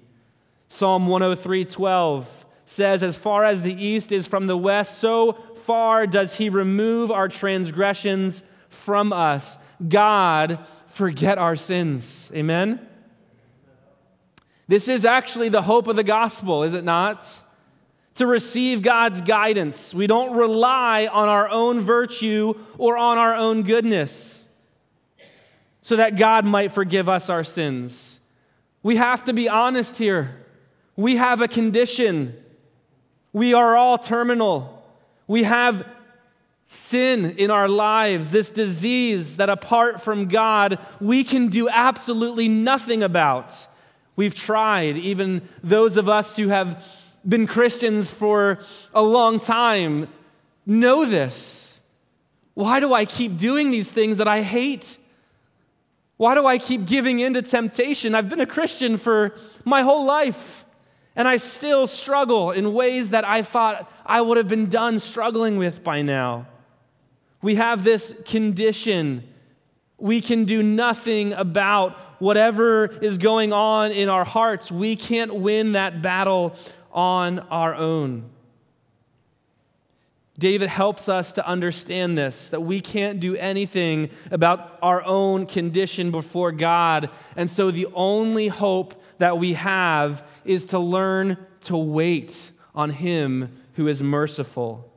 Psalm 0.69 1.07
103:12 1.07 2.25
says 2.65 3.03
as 3.03 3.19
far 3.19 3.45
as 3.45 3.63
the 3.63 3.75
east 3.75 4.13
is 4.13 4.27
from 4.27 4.47
the 4.47 4.57
west 4.57 4.99
so 4.99 5.33
far 5.57 6.07
does 6.07 6.37
he 6.37 6.49
remove 6.49 7.11
our 7.11 7.29
transgressions 7.29 8.43
from 8.69 9.13
us. 9.13 9.59
God 9.89 10.59
forget 10.93 11.39
our 11.39 11.57
sins. 11.57 12.31
Amen? 12.35 12.87
This 14.69 14.89
is 14.89 15.05
actually 15.05 15.49
the 15.49 15.63
hope 15.63 15.87
of 15.87 15.97
the 15.97 16.05
gospel, 16.05 16.63
is 16.63 16.75
it 16.75 16.85
not? 16.85 17.27
To 18.17 18.27
receive 18.27 18.83
God's 18.83 19.23
guidance. 19.23 19.95
We 19.95 20.07
don't 20.07 20.37
rely 20.37 21.09
on 21.11 21.29
our 21.29 21.49
own 21.49 21.81
virtue 21.81 22.55
or 22.77 22.99
on 22.99 23.17
our 23.17 23.35
own 23.35 23.63
goodness 23.63 24.47
so 25.81 25.97
that 25.97 26.17
God 26.17 26.45
might 26.45 26.73
forgive 26.73 27.09
us 27.09 27.31
our 27.31 27.43
sins. 27.43 28.21
We 28.83 28.97
have 28.97 29.25
to 29.25 29.33
be 29.33 29.49
honest 29.49 29.97
here. 29.97 30.45
We 30.95 31.17
have 31.17 31.41
a 31.41 31.49
condition. 31.49 32.37
We 33.33 33.55
are 33.55 33.77
all 33.77 33.97
terminal. 33.97 34.87
We 35.27 35.45
have 35.45 35.87
sin 36.73 37.35
in 37.37 37.51
our 37.51 37.69
lives, 37.69 38.31
this 38.31 38.49
disease 38.49 39.37
that 39.37 39.51
apart 39.51 40.01
from 40.01 40.27
God, 40.27 40.79
we 41.01 41.23
can 41.23 41.49
do 41.49 41.69
absolutely 41.69 42.49
nothing 42.49 43.03
about. 43.03 43.67
We've 44.17 44.35
tried, 44.35 44.97
even 44.97 45.43
those 45.63 45.99
of 45.99 46.09
us 46.09 46.35
who 46.37 46.49
have 46.49 46.83
been 47.29 47.47
Christians 47.47 48.11
for 48.11 48.59
a 48.95 49.03
long 49.03 49.39
time 49.39 50.09
know 50.65 51.05
this. 51.05 51.79
Why 52.55 52.81
do 52.81 52.95
I 52.95 53.05
keep 53.05 53.37
doing 53.37 53.71
these 53.71 53.91
things 53.91 54.17
that 54.17 54.29
I 54.29 54.41
hate? 54.41 54.97
Why 56.17 56.35
do 56.35 56.47
I 56.47 56.57
keep 56.57 56.87
giving 56.87 57.21
in 57.21 57.35
to 57.35 57.43
temptation? 57.43 58.15
I've 58.15 58.31
been 58.31 58.41
a 58.41 58.47
Christian 58.47 58.97
for 58.97 59.35
my 59.65 59.83
whole 59.83 60.07
life, 60.07 60.65
and 61.17 61.29
I 61.29 61.37
still 61.37 61.87
struggle 61.87 62.51
in 62.51 62.73
ways 62.73 63.11
that 63.11 63.27
I 63.27 63.43
thought 63.43 63.91
I 64.07 64.23
would 64.23 64.39
have 64.39 64.49
been 64.49 64.71
done 64.71 65.01
struggling 65.01 65.59
with 65.59 65.85
by 65.85 66.01
now. 66.01 66.47
We 67.43 67.57
have 67.57 67.85
this 67.85 68.15
condition. 68.25 69.25
We 69.99 70.21
can 70.21 70.45
do 70.45 70.63
nothing 70.63 71.33
about 71.33 71.99
whatever 72.21 72.87
is 72.87 73.19
going 73.19 73.53
on 73.53 73.91
in 73.91 74.09
our 74.09 74.25
hearts. 74.25 74.71
We 74.71 74.95
can't 74.95 75.35
win 75.35 75.73
that 75.73 76.01
battle 76.01 76.55
on 76.93 77.41
our 77.41 77.75
own. 77.75 78.31
David 80.39 80.71
helps 80.71 81.09
us 81.09 81.33
to 81.35 81.47
understand 81.47 82.17
this 82.17 82.51
that 82.51 82.61
we 82.61 82.81
can't 82.81 83.21
do 83.21 83.37
anything 83.37 84.11
about 84.31 84.79
our 84.83 85.05
own 85.05 85.47
condition 85.47 86.11
before 86.11 86.53
God. 86.53 87.11
And 87.37 87.51
so 87.51 87.71
the 87.71 87.87
only 87.93 88.49
hope 88.49 89.01
that 89.19 89.39
we 89.39 89.53
have 89.55 90.27
is 90.45 90.67
to 90.67 90.79
learn 90.79 91.37
to 91.63 91.77
wait 91.77 92.51
on 92.75 92.91
Him 92.91 93.57
who 93.75 93.87
is 93.87 94.03
merciful 94.03 94.93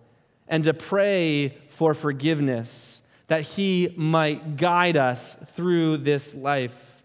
and 0.47 0.63
to 0.63 0.73
pray 0.73 1.57
for 1.75 1.93
forgiveness, 1.93 3.01
that 3.27 3.41
he 3.41 3.93
might 3.97 4.57
guide 4.57 4.97
us 4.97 5.35
through 5.55 5.97
this 5.97 6.33
life. 6.33 7.03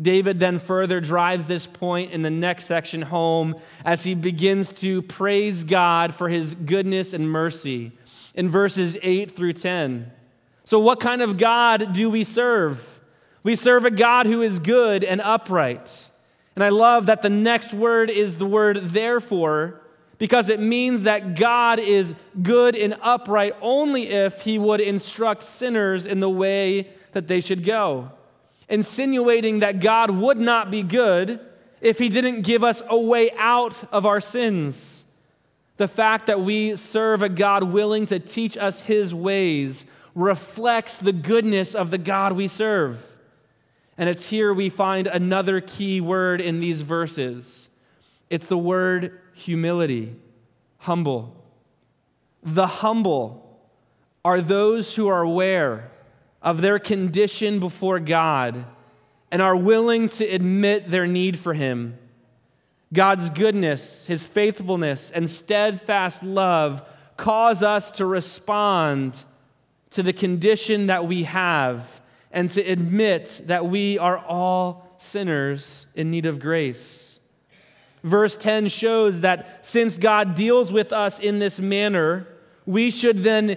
David 0.00 0.40
then 0.40 0.58
further 0.58 1.00
drives 1.00 1.46
this 1.46 1.66
point 1.66 2.10
in 2.10 2.22
the 2.22 2.30
next 2.30 2.64
section 2.64 3.02
home 3.02 3.54
as 3.84 4.04
he 4.04 4.14
begins 4.14 4.72
to 4.74 5.02
praise 5.02 5.64
God 5.64 6.14
for 6.14 6.28
his 6.28 6.54
goodness 6.54 7.12
and 7.12 7.30
mercy 7.30 7.92
in 8.34 8.48
verses 8.48 8.96
8 9.02 9.36
through 9.36 9.52
10. 9.52 10.10
So, 10.64 10.80
what 10.80 10.98
kind 10.98 11.22
of 11.22 11.36
God 11.36 11.92
do 11.92 12.10
we 12.10 12.24
serve? 12.24 13.00
We 13.42 13.54
serve 13.54 13.84
a 13.84 13.90
God 13.90 14.26
who 14.26 14.42
is 14.42 14.58
good 14.58 15.04
and 15.04 15.20
upright. 15.20 16.08
And 16.54 16.64
I 16.64 16.70
love 16.70 17.06
that 17.06 17.22
the 17.22 17.30
next 17.30 17.72
word 17.72 18.10
is 18.10 18.38
the 18.38 18.46
word 18.46 18.78
therefore, 18.82 19.81
because 20.22 20.48
it 20.48 20.60
means 20.60 21.02
that 21.02 21.34
God 21.34 21.80
is 21.80 22.14
good 22.40 22.76
and 22.76 22.96
upright 23.02 23.56
only 23.60 24.06
if 24.06 24.42
he 24.42 24.56
would 24.56 24.80
instruct 24.80 25.42
sinners 25.42 26.06
in 26.06 26.20
the 26.20 26.30
way 26.30 26.86
that 27.10 27.26
they 27.26 27.40
should 27.40 27.64
go, 27.64 28.08
insinuating 28.68 29.58
that 29.58 29.80
God 29.80 30.12
would 30.12 30.38
not 30.38 30.70
be 30.70 30.84
good 30.84 31.40
if 31.80 31.98
he 31.98 32.08
didn't 32.08 32.42
give 32.42 32.62
us 32.62 32.80
a 32.88 32.96
way 32.96 33.32
out 33.32 33.82
of 33.92 34.06
our 34.06 34.20
sins. 34.20 35.06
The 35.76 35.88
fact 35.88 36.26
that 36.26 36.40
we 36.40 36.76
serve 36.76 37.22
a 37.22 37.28
God 37.28 37.64
willing 37.64 38.06
to 38.06 38.20
teach 38.20 38.56
us 38.56 38.82
his 38.82 39.12
ways 39.12 39.84
reflects 40.14 40.98
the 40.98 41.12
goodness 41.12 41.74
of 41.74 41.90
the 41.90 41.98
God 41.98 42.34
we 42.34 42.46
serve. 42.46 43.18
And 43.98 44.08
it's 44.08 44.28
here 44.28 44.54
we 44.54 44.68
find 44.68 45.08
another 45.08 45.60
key 45.60 46.00
word 46.00 46.40
in 46.40 46.60
these 46.60 46.82
verses. 46.82 47.70
It's 48.30 48.46
the 48.46 48.56
word 48.56 49.18
humility, 49.42 50.14
humble. 50.78 51.36
The 52.42 52.66
humble 52.66 53.60
are 54.24 54.40
those 54.40 54.94
who 54.94 55.08
are 55.08 55.22
aware 55.22 55.90
of 56.40 56.60
their 56.60 56.78
condition 56.78 57.60
before 57.60 58.00
God 58.00 58.64
and 59.30 59.40
are 59.42 59.56
willing 59.56 60.08
to 60.10 60.24
admit 60.24 60.90
their 60.90 61.06
need 61.06 61.38
for 61.38 61.54
Him. 61.54 61.98
God's 62.92 63.30
goodness, 63.30 64.06
His 64.06 64.26
faithfulness, 64.26 65.10
and 65.10 65.28
steadfast 65.28 66.22
love 66.22 66.86
cause 67.16 67.62
us 67.62 67.92
to 67.92 68.06
respond 68.06 69.24
to 69.90 70.02
the 70.02 70.12
condition 70.12 70.86
that 70.86 71.06
we 71.06 71.24
have 71.24 72.00
and 72.30 72.50
to 72.50 72.60
admit 72.62 73.42
that 73.46 73.66
we 73.66 73.98
are 73.98 74.18
all 74.18 74.94
sinners 74.98 75.86
in 75.94 76.10
need 76.10 76.26
of 76.26 76.38
grace. 76.40 77.11
Verse 78.02 78.36
10 78.36 78.68
shows 78.68 79.20
that 79.20 79.64
since 79.64 79.98
God 79.98 80.34
deals 80.34 80.72
with 80.72 80.92
us 80.92 81.18
in 81.18 81.38
this 81.38 81.60
manner, 81.60 82.26
we 82.66 82.90
should 82.90 83.18
then 83.18 83.56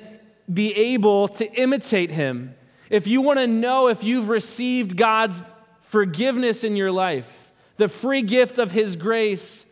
be 0.51 0.73
able 0.73 1.27
to 1.29 1.51
imitate 1.53 2.11
him. 2.11 2.55
If 2.89 3.07
you 3.07 3.21
want 3.21 3.39
to 3.39 3.47
know 3.47 3.87
if 3.87 4.03
you've 4.03 4.29
received 4.29 4.95
God's 4.95 5.41
forgiveness 5.81 6.63
in 6.63 6.75
your 6.75 6.91
life, 6.91 7.51
the 7.77 7.89
free 7.89 8.21
gift 8.21 8.59
of 8.59 8.71
his 8.71 8.95
grace, 8.95 9.65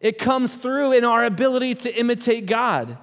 it 0.00 0.18
comes 0.18 0.54
through 0.54 0.92
in 0.92 1.04
our 1.04 1.24
ability 1.24 1.76
to 1.76 1.98
imitate 1.98 2.46
God. 2.46 2.98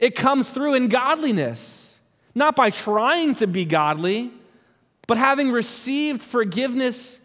It 0.00 0.16
comes 0.16 0.48
through 0.48 0.74
in 0.74 0.88
godliness, 0.88 2.00
not 2.34 2.56
by 2.56 2.70
trying 2.70 3.36
to 3.36 3.46
be 3.46 3.64
godly, 3.64 4.32
but 5.06 5.16
having 5.16 5.52
received 5.52 6.20
forgiveness 6.20 7.20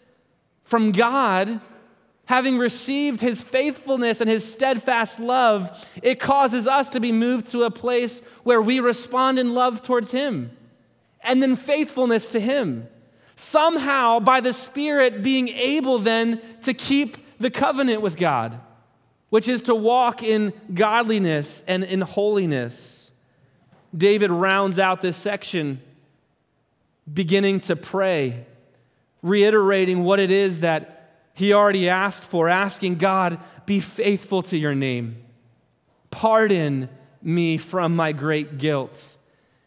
from 0.63 0.91
God 0.91 1.59
having 2.31 2.57
received 2.57 3.19
his 3.19 3.43
faithfulness 3.43 4.21
and 4.21 4.29
his 4.29 4.49
steadfast 4.49 5.19
love, 5.19 5.69
it 6.01 6.17
causes 6.17 6.65
us 6.65 6.89
to 6.89 7.01
be 7.01 7.11
moved 7.11 7.47
to 7.47 7.63
a 7.63 7.69
place 7.69 8.21
where 8.43 8.61
we 8.61 8.79
respond 8.79 9.37
in 9.37 9.53
love 9.53 9.81
towards 9.81 10.11
him 10.11 10.49
and 11.23 11.43
then 11.43 11.57
faithfulness 11.57 12.31
to 12.31 12.39
him. 12.39 12.87
Somehow, 13.35 14.21
by 14.21 14.39
the 14.39 14.53
Spirit 14.53 15.21
being 15.21 15.49
able 15.49 15.99
then 15.99 16.39
to 16.61 16.73
keep 16.73 17.17
the 17.37 17.51
covenant 17.51 18.01
with 18.01 18.15
God. 18.15 18.57
which 19.31 19.47
is 19.47 19.61
to 19.61 19.73
walk 19.73 20.21
in 20.21 20.53
godliness 20.73 21.63
and 21.65 21.85
in 21.85 22.01
holiness. 22.01 23.11
David 23.97 24.29
rounds 24.29 24.77
out 24.77 24.99
this 24.99 25.15
section 25.15 25.81
beginning 27.11 27.61
to 27.61 27.77
pray, 27.77 28.45
reiterating 29.23 30.03
what 30.03 30.19
it 30.19 30.31
is 30.31 30.59
that 30.59 31.00
he 31.41 31.53
already 31.53 31.89
asked 31.89 32.23
for, 32.23 32.47
asking 32.47 32.95
God, 32.95 33.39
be 33.65 33.79
faithful 33.79 34.43
to 34.43 34.55
your 34.55 34.75
name. 34.75 35.17
Pardon 36.11 36.87
me 37.19 37.57
from 37.57 37.95
my 37.95 38.11
great 38.11 38.59
guilt. 38.59 39.17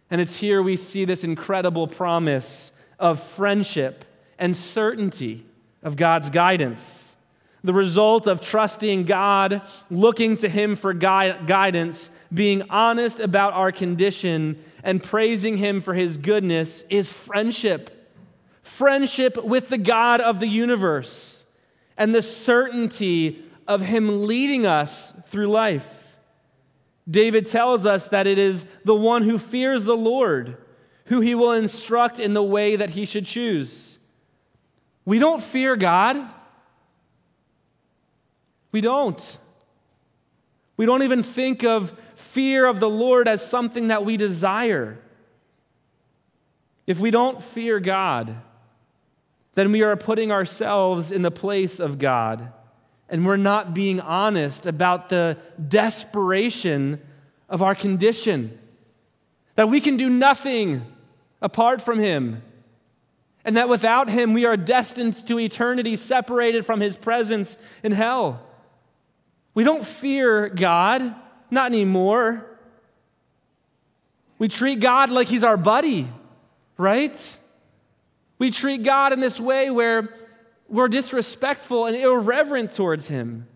And 0.08 0.20
it's 0.20 0.36
here 0.36 0.62
we 0.62 0.76
see 0.76 1.04
this 1.04 1.24
incredible 1.24 1.88
promise 1.88 2.70
of 3.00 3.20
friendship 3.20 4.04
and 4.38 4.56
certainty 4.56 5.44
of 5.82 5.96
God's 5.96 6.30
guidance. 6.30 7.16
The 7.64 7.72
result 7.72 8.28
of 8.28 8.40
trusting 8.40 9.02
God, 9.02 9.60
looking 9.90 10.36
to 10.36 10.48
Him 10.48 10.76
for 10.76 10.94
gui- 10.94 11.34
guidance, 11.44 12.08
being 12.32 12.62
honest 12.70 13.18
about 13.18 13.52
our 13.54 13.72
condition, 13.72 14.62
and 14.84 15.02
praising 15.02 15.56
Him 15.56 15.80
for 15.80 15.94
His 15.94 16.18
goodness 16.18 16.84
is 16.88 17.10
friendship. 17.10 18.14
Friendship 18.62 19.42
with 19.42 19.70
the 19.70 19.78
God 19.78 20.20
of 20.20 20.38
the 20.38 20.46
universe 20.46 21.33
and 21.96 22.14
the 22.14 22.22
certainty 22.22 23.42
of 23.66 23.82
Him 23.82 24.26
leading 24.26 24.66
us 24.66 25.12
through 25.28 25.48
life. 25.48 26.18
David 27.08 27.46
tells 27.46 27.86
us 27.86 28.08
that 28.08 28.26
it 28.26 28.38
is 28.38 28.64
the 28.84 28.94
one 28.94 29.22
who 29.22 29.38
fears 29.38 29.84
the 29.84 29.96
Lord 29.96 30.56
who 31.06 31.20
He 31.20 31.34
will 31.34 31.52
instruct 31.52 32.18
in 32.18 32.34
the 32.34 32.42
way 32.42 32.76
that 32.76 32.90
He 32.90 33.04
should 33.04 33.26
choose. 33.26 33.98
We 35.04 35.18
don't 35.18 35.42
fear 35.42 35.76
God. 35.76 36.32
We 38.72 38.80
don't. 38.80 39.38
We 40.76 40.86
don't 40.86 41.02
even 41.02 41.22
think 41.22 41.62
of 41.62 41.92
fear 42.16 42.66
of 42.66 42.80
the 42.80 42.88
Lord 42.88 43.28
as 43.28 43.46
something 43.46 43.88
that 43.88 44.04
we 44.04 44.16
desire. 44.16 44.98
If 46.86 46.98
we 46.98 47.10
don't 47.10 47.42
fear 47.42 47.80
God, 47.80 48.36
then 49.54 49.70
we 49.70 49.82
are 49.82 49.96
putting 49.96 50.32
ourselves 50.32 51.10
in 51.10 51.22
the 51.22 51.30
place 51.30 51.78
of 51.80 51.98
God, 51.98 52.52
and 53.08 53.24
we're 53.24 53.36
not 53.36 53.74
being 53.74 54.00
honest 54.00 54.66
about 54.66 55.08
the 55.08 55.36
desperation 55.68 57.00
of 57.48 57.62
our 57.62 57.74
condition. 57.74 58.58
That 59.54 59.68
we 59.68 59.80
can 59.80 59.96
do 59.96 60.08
nothing 60.08 60.84
apart 61.40 61.80
from 61.80 61.98
Him, 61.98 62.42
and 63.44 63.56
that 63.56 63.68
without 63.68 64.08
Him 64.08 64.32
we 64.32 64.44
are 64.44 64.56
destined 64.56 65.14
to 65.28 65.38
eternity 65.38 65.96
separated 65.96 66.66
from 66.66 66.80
His 66.80 66.96
presence 66.96 67.56
in 67.82 67.92
hell. 67.92 68.44
We 69.54 69.62
don't 69.62 69.86
fear 69.86 70.48
God, 70.48 71.14
not 71.50 71.66
anymore. 71.66 72.44
We 74.38 74.48
treat 74.48 74.80
God 74.80 75.10
like 75.10 75.28
He's 75.28 75.44
our 75.44 75.56
buddy, 75.56 76.08
right? 76.76 77.38
We 78.38 78.50
treat 78.50 78.82
God 78.82 79.12
in 79.12 79.20
this 79.20 79.38
way 79.38 79.70
where 79.70 80.14
we're 80.68 80.88
disrespectful 80.88 81.86
and 81.86 81.96
irreverent 81.96 82.72
towards 82.72 83.08
Him. 83.08 83.46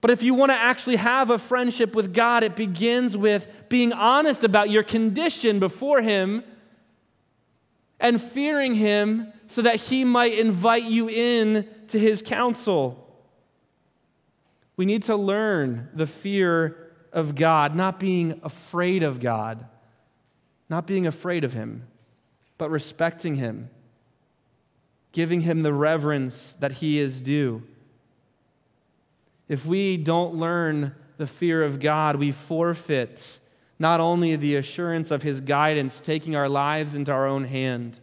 But 0.00 0.10
if 0.10 0.22
you 0.22 0.34
want 0.34 0.50
to 0.50 0.56
actually 0.56 0.96
have 0.96 1.30
a 1.30 1.38
friendship 1.38 1.94
with 1.94 2.12
God, 2.12 2.42
it 2.42 2.56
begins 2.56 3.16
with 3.16 3.48
being 3.68 3.92
honest 3.92 4.42
about 4.44 4.68
your 4.68 4.82
condition 4.82 5.58
before 5.58 6.00
Him 6.02 6.42
and 8.00 8.20
fearing 8.20 8.74
Him 8.74 9.32
so 9.46 9.62
that 9.62 9.76
He 9.76 10.04
might 10.04 10.38
invite 10.38 10.84
you 10.84 11.08
in 11.08 11.68
to 11.88 11.98
His 11.98 12.20
counsel. 12.20 12.98
We 14.76 14.86
need 14.86 15.04
to 15.04 15.16
learn 15.16 15.88
the 15.94 16.06
fear 16.06 16.90
of 17.12 17.34
God, 17.34 17.76
not 17.76 18.00
being 18.00 18.40
afraid 18.42 19.02
of 19.02 19.20
God, 19.20 19.66
not 20.68 20.86
being 20.86 21.06
afraid 21.06 21.44
of 21.44 21.52
Him, 21.52 21.86
but 22.58 22.70
respecting 22.70 23.36
Him, 23.36 23.70
giving 25.12 25.42
Him 25.42 25.62
the 25.62 25.72
reverence 25.72 26.54
that 26.54 26.72
He 26.72 26.98
is 26.98 27.20
due. 27.20 27.62
If 29.48 29.66
we 29.66 29.96
don't 29.96 30.34
learn 30.34 30.94
the 31.18 31.26
fear 31.26 31.62
of 31.62 31.80
God, 31.80 32.16
we 32.16 32.32
forfeit 32.32 33.38
not 33.78 34.00
only 34.00 34.36
the 34.36 34.56
assurance 34.56 35.10
of 35.10 35.22
His 35.22 35.40
guidance, 35.40 36.00
taking 36.00 36.36
our 36.36 36.48
lives 36.48 36.94
into 36.94 37.12
our 37.12 37.26
own 37.26 37.44
hand, 37.44 37.98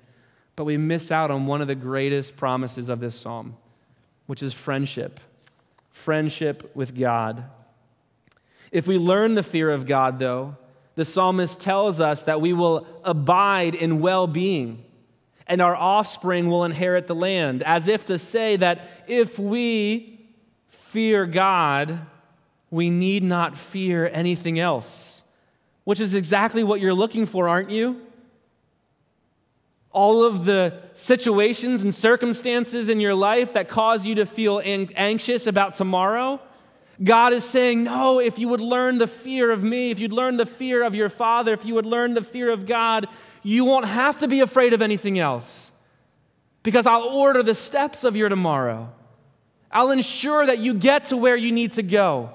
but 0.55 0.65
we 0.65 0.77
miss 0.77 1.09
out 1.09 1.31
on 1.31 1.47
one 1.47 1.61
of 1.61 1.67
the 1.67 1.75
greatest 1.75 2.35
promises 2.35 2.89
of 2.89 2.99
this 2.99 3.15
psalm, 3.15 3.55
which 4.27 4.43
is 4.43 4.53
friendship 4.53 5.19
friendship 5.99 6.71
with 6.75 6.97
God. 6.97 7.43
If 8.71 8.87
we 8.87 8.97
learn 8.97 9.35
the 9.35 9.43
fear 9.43 9.69
of 9.69 9.85
God, 9.85 10.19
though, 10.19 10.55
the 10.95 11.05
psalmist 11.05 11.59
tells 11.59 11.99
us 11.99 12.23
that 12.23 12.41
we 12.41 12.53
will 12.53 12.85
abide 13.03 13.75
in 13.75 13.99
well 13.99 14.27
being 14.27 14.83
and 15.47 15.61
our 15.61 15.75
offspring 15.75 16.47
will 16.47 16.63
inherit 16.63 17.07
the 17.07 17.15
land, 17.15 17.63
as 17.63 17.87
if 17.87 18.05
to 18.05 18.19
say 18.19 18.55
that 18.55 18.87
if 19.07 19.39
we 19.39 20.19
fear 20.67 21.25
God, 21.25 21.99
we 22.69 22.91
need 22.91 23.23
not 23.23 23.57
fear 23.57 24.09
anything 24.13 24.59
else, 24.59 25.23
which 25.85 25.99
is 25.99 26.13
exactly 26.13 26.63
what 26.63 26.79
you're 26.79 26.93
looking 26.93 27.25
for, 27.25 27.49
aren't 27.49 27.71
you? 27.71 27.99
all 29.91 30.23
of 30.23 30.45
the 30.45 30.73
situations 30.93 31.83
and 31.83 31.93
circumstances 31.93 32.89
in 32.89 32.99
your 32.99 33.15
life 33.15 33.53
that 33.53 33.67
cause 33.67 34.05
you 34.05 34.15
to 34.15 34.25
feel 34.25 34.61
anxious 34.63 35.47
about 35.47 35.73
tomorrow. 35.73 36.39
God 37.01 37.33
is 37.33 37.43
saying, 37.45 37.83
No, 37.83 38.19
if 38.19 38.37
you 38.39 38.49
would 38.49 38.61
learn 38.61 38.97
the 38.97 39.07
fear 39.07 39.51
of 39.51 39.63
me, 39.63 39.91
if 39.91 39.99
you'd 39.99 40.11
learn 40.11 40.37
the 40.37 40.45
fear 40.45 40.83
of 40.83 40.95
your 40.95 41.09
Father, 41.09 41.53
if 41.53 41.65
you 41.65 41.75
would 41.75 41.85
learn 41.85 42.13
the 42.13 42.23
fear 42.23 42.51
of 42.51 42.65
God, 42.65 43.07
you 43.41 43.63
won't 43.65 43.85
have 43.85 44.19
to 44.19 44.27
be 44.27 44.41
afraid 44.41 44.73
of 44.73 44.81
anything 44.81 45.17
else 45.17 45.71
because 46.63 46.85
I'll 46.85 47.03
order 47.03 47.41
the 47.41 47.55
steps 47.55 48.03
of 48.03 48.15
your 48.15 48.29
tomorrow. 48.29 48.91
I'll 49.71 49.91
ensure 49.91 50.45
that 50.45 50.59
you 50.59 50.73
get 50.73 51.05
to 51.05 51.17
where 51.17 51.37
you 51.37 51.51
need 51.51 51.73
to 51.73 51.83
go 51.83 52.31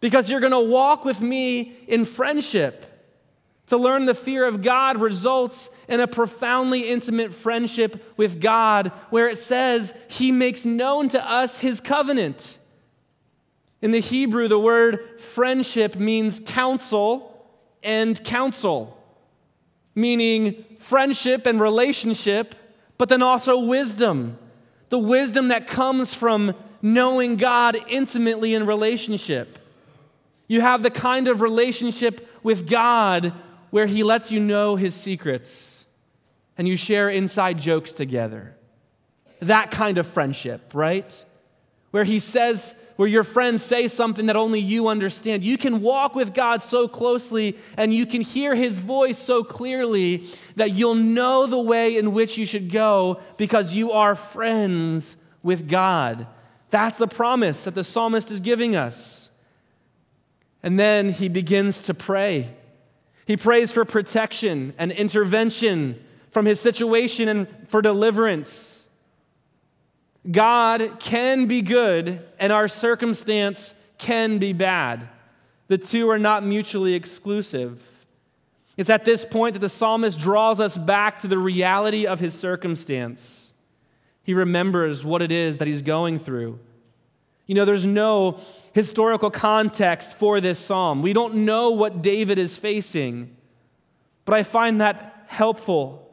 because 0.00 0.28
you're 0.28 0.40
going 0.40 0.52
to 0.52 0.60
walk 0.60 1.04
with 1.04 1.20
me 1.20 1.76
in 1.86 2.04
friendship. 2.04 2.90
To 3.68 3.78
learn 3.78 4.04
the 4.04 4.14
fear 4.14 4.44
of 4.44 4.60
God 4.60 5.00
results 5.00 5.70
in 5.88 5.98
a 6.00 6.06
profoundly 6.06 6.90
intimate 6.90 7.32
friendship 7.32 8.12
with 8.18 8.38
God, 8.38 8.88
where 9.08 9.26
it 9.26 9.40
says 9.40 9.94
He 10.08 10.30
makes 10.32 10.66
known 10.66 11.08
to 11.08 11.26
us 11.26 11.56
His 11.56 11.80
covenant. 11.80 12.58
In 13.84 13.90
the 13.90 14.00
Hebrew, 14.00 14.48
the 14.48 14.58
word 14.58 15.20
friendship 15.20 15.96
means 15.96 16.40
counsel 16.40 17.46
and 17.82 18.24
counsel, 18.24 18.96
meaning 19.94 20.64
friendship 20.78 21.44
and 21.44 21.60
relationship, 21.60 22.54
but 22.96 23.10
then 23.10 23.22
also 23.22 23.58
wisdom. 23.58 24.38
The 24.88 24.98
wisdom 24.98 25.48
that 25.48 25.66
comes 25.66 26.14
from 26.14 26.54
knowing 26.80 27.36
God 27.36 27.76
intimately 27.86 28.54
in 28.54 28.64
relationship. 28.64 29.58
You 30.48 30.62
have 30.62 30.82
the 30.82 30.90
kind 30.90 31.28
of 31.28 31.42
relationship 31.42 32.26
with 32.42 32.66
God 32.66 33.34
where 33.68 33.84
he 33.84 34.02
lets 34.02 34.32
you 34.32 34.40
know 34.40 34.76
his 34.76 34.94
secrets 34.94 35.84
and 36.56 36.66
you 36.66 36.78
share 36.78 37.10
inside 37.10 37.60
jokes 37.60 37.92
together. 37.92 38.56
That 39.40 39.70
kind 39.70 39.98
of 39.98 40.06
friendship, 40.06 40.70
right? 40.72 41.22
Where 41.90 42.04
he 42.04 42.18
says, 42.18 42.74
where 42.96 43.08
your 43.08 43.24
friends 43.24 43.62
say 43.62 43.88
something 43.88 44.26
that 44.26 44.36
only 44.36 44.60
you 44.60 44.88
understand. 44.88 45.44
You 45.44 45.58
can 45.58 45.80
walk 45.82 46.14
with 46.14 46.32
God 46.32 46.62
so 46.62 46.86
closely 46.86 47.56
and 47.76 47.92
you 47.92 48.06
can 48.06 48.20
hear 48.20 48.54
his 48.54 48.78
voice 48.78 49.18
so 49.18 49.42
clearly 49.42 50.28
that 50.56 50.72
you'll 50.72 50.94
know 50.94 51.46
the 51.46 51.58
way 51.58 51.96
in 51.96 52.12
which 52.12 52.38
you 52.38 52.46
should 52.46 52.70
go 52.70 53.20
because 53.36 53.74
you 53.74 53.92
are 53.92 54.14
friends 54.14 55.16
with 55.42 55.68
God. 55.68 56.26
That's 56.70 56.98
the 56.98 57.08
promise 57.08 57.64
that 57.64 57.74
the 57.74 57.84
psalmist 57.84 58.30
is 58.30 58.40
giving 58.40 58.76
us. 58.76 59.28
And 60.62 60.78
then 60.78 61.10
he 61.10 61.28
begins 61.28 61.82
to 61.82 61.94
pray. 61.94 62.48
He 63.26 63.36
prays 63.36 63.72
for 63.72 63.84
protection 63.84 64.72
and 64.78 64.90
intervention 64.90 66.02
from 66.30 66.46
his 66.46 66.60
situation 66.60 67.28
and 67.28 67.46
for 67.68 67.82
deliverance. 67.82 68.73
God 70.30 70.98
can 71.00 71.46
be 71.46 71.62
good, 71.62 72.26
and 72.38 72.52
our 72.52 72.68
circumstance 72.68 73.74
can 73.98 74.38
be 74.38 74.52
bad. 74.52 75.08
The 75.68 75.78
two 75.78 76.08
are 76.10 76.18
not 76.18 76.44
mutually 76.44 76.94
exclusive. 76.94 78.06
It's 78.76 78.90
at 78.90 79.04
this 79.04 79.24
point 79.24 79.54
that 79.54 79.60
the 79.60 79.68
psalmist 79.68 80.18
draws 80.18 80.60
us 80.60 80.76
back 80.76 81.20
to 81.20 81.28
the 81.28 81.38
reality 81.38 82.06
of 82.06 82.20
his 82.20 82.34
circumstance. 82.34 83.52
He 84.22 84.34
remembers 84.34 85.04
what 85.04 85.22
it 85.22 85.30
is 85.30 85.58
that 85.58 85.68
he's 85.68 85.82
going 85.82 86.18
through. 86.18 86.58
You 87.46 87.54
know, 87.54 87.66
there's 87.66 87.86
no 87.86 88.40
historical 88.72 89.30
context 89.30 90.14
for 90.14 90.40
this 90.40 90.58
psalm. 90.58 91.02
We 91.02 91.12
don't 91.12 91.34
know 91.44 91.70
what 91.70 92.02
David 92.02 92.38
is 92.38 92.56
facing, 92.56 93.36
but 94.24 94.34
I 94.34 94.42
find 94.42 94.80
that 94.80 95.26
helpful 95.28 96.10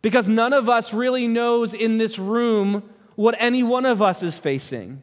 because 0.00 0.26
none 0.26 0.52
of 0.52 0.68
us 0.68 0.92
really 0.94 1.28
knows 1.28 1.74
in 1.74 1.98
this 1.98 2.18
room 2.18 2.82
what 3.14 3.34
any 3.38 3.62
one 3.62 3.86
of 3.86 4.02
us 4.02 4.22
is 4.22 4.38
facing. 4.38 5.02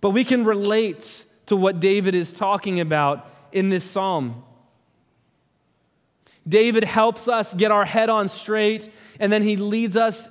But 0.00 0.10
we 0.10 0.24
can 0.24 0.44
relate 0.44 1.24
to 1.46 1.56
what 1.56 1.80
David 1.80 2.14
is 2.14 2.32
talking 2.32 2.80
about 2.80 3.28
in 3.52 3.68
this 3.68 3.84
psalm. 3.84 4.42
David 6.48 6.84
helps 6.84 7.28
us 7.28 7.54
get 7.54 7.70
our 7.70 7.84
head 7.84 8.08
on 8.08 8.28
straight, 8.28 8.88
and 9.18 9.32
then 9.32 9.42
he 9.42 9.56
leads 9.56 9.96
us 9.96 10.28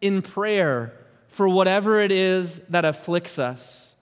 in 0.00 0.22
prayer 0.22 0.92
for 1.28 1.48
whatever 1.48 2.00
it 2.00 2.10
is 2.10 2.58
that 2.70 2.84
afflicts 2.84 3.38
us. 3.38 3.96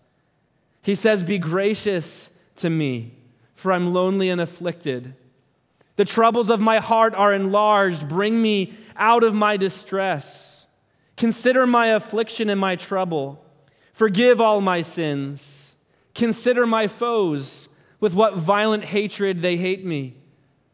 He 0.82 0.94
says, 0.94 1.22
Be 1.22 1.38
gracious 1.38 2.30
to 2.56 2.70
me, 2.70 3.12
for 3.54 3.72
I'm 3.72 3.92
lonely 3.92 4.30
and 4.30 4.40
afflicted. 4.40 5.14
The 5.96 6.04
troubles 6.04 6.48
of 6.48 6.60
my 6.60 6.78
heart 6.78 7.14
are 7.14 7.32
enlarged. 7.32 8.08
Bring 8.08 8.40
me 8.40 8.74
out 8.96 9.24
of 9.24 9.34
my 9.34 9.56
distress. 9.56 10.57
Consider 11.18 11.66
my 11.66 11.88
affliction 11.88 12.48
and 12.48 12.60
my 12.60 12.76
trouble. 12.76 13.44
Forgive 13.92 14.40
all 14.40 14.60
my 14.60 14.82
sins. 14.82 15.74
Consider 16.14 16.66
my 16.66 16.86
foes, 16.86 17.68
with 18.00 18.14
what 18.14 18.36
violent 18.36 18.84
hatred 18.84 19.42
they 19.42 19.56
hate 19.56 19.84
me. 19.84 20.14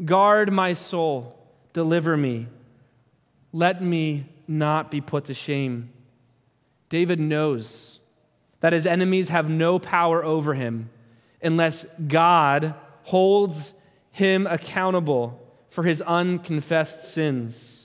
Guard 0.04 0.52
my 0.52 0.74
soul, 0.74 1.38
deliver 1.72 2.16
me. 2.16 2.46
Let 3.52 3.82
me 3.82 4.26
not 4.46 4.90
be 4.90 5.00
put 5.00 5.24
to 5.24 5.34
shame. 5.34 5.90
David 6.90 7.18
knows 7.18 8.00
that 8.60 8.74
his 8.74 8.86
enemies 8.86 9.30
have 9.30 9.48
no 9.48 9.78
power 9.78 10.22
over 10.22 10.52
him 10.52 10.90
unless 11.42 11.86
God 12.06 12.74
holds 13.04 13.72
him 14.10 14.46
accountable 14.46 15.40
for 15.70 15.84
his 15.84 16.02
unconfessed 16.02 17.04
sins, 17.04 17.83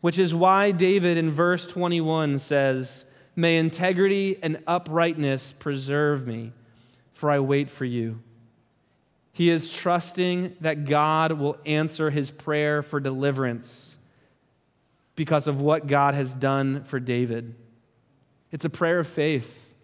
which 0.00 0.18
is 0.18 0.34
why 0.34 0.70
David 0.70 1.16
in 1.16 1.30
verse 1.30 1.66
21 1.66 2.38
says, 2.38 3.04
May 3.36 3.56
integrity 3.56 4.38
and 4.42 4.62
uprightness 4.66 5.52
preserve 5.52 6.26
me, 6.26 6.52
for 7.12 7.30
I 7.30 7.38
wait 7.38 7.70
for 7.70 7.84
you. 7.84 8.20
He 9.32 9.50
is 9.50 9.70
trusting 9.70 10.56
that 10.60 10.84
God 10.84 11.32
will 11.32 11.56
answer 11.64 12.10
his 12.10 12.30
prayer 12.30 12.82
for 12.82 13.00
deliverance 13.00 13.96
because 15.14 15.46
of 15.46 15.60
what 15.60 15.86
God 15.86 16.14
has 16.14 16.34
done 16.34 16.84
for 16.84 16.98
David. 16.98 17.54
It's 18.50 18.64
a 18.64 18.70
prayer 18.70 18.98
of 18.98 19.06
faith. 19.06 19.74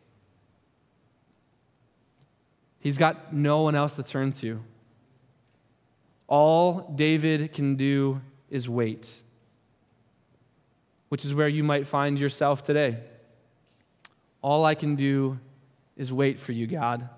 He's 2.80 2.98
got 2.98 3.32
no 3.32 3.62
one 3.62 3.74
else 3.74 3.96
to 3.96 4.02
turn 4.02 4.32
to. 4.32 4.62
All 6.26 6.92
David 6.94 7.52
can 7.52 7.76
do 7.76 8.20
is 8.50 8.68
wait, 8.68 9.22
which 11.16 11.24
is 11.24 11.32
where 11.32 11.48
you 11.48 11.64
might 11.64 11.86
find 11.86 12.20
yourself 12.20 12.62
today. 12.62 12.98
All 14.42 14.66
I 14.66 14.74
can 14.74 14.96
do 14.96 15.38
is 15.96 16.12
wait 16.12 16.38
for 16.38 16.52
you, 16.52 16.66
God. 16.66 17.08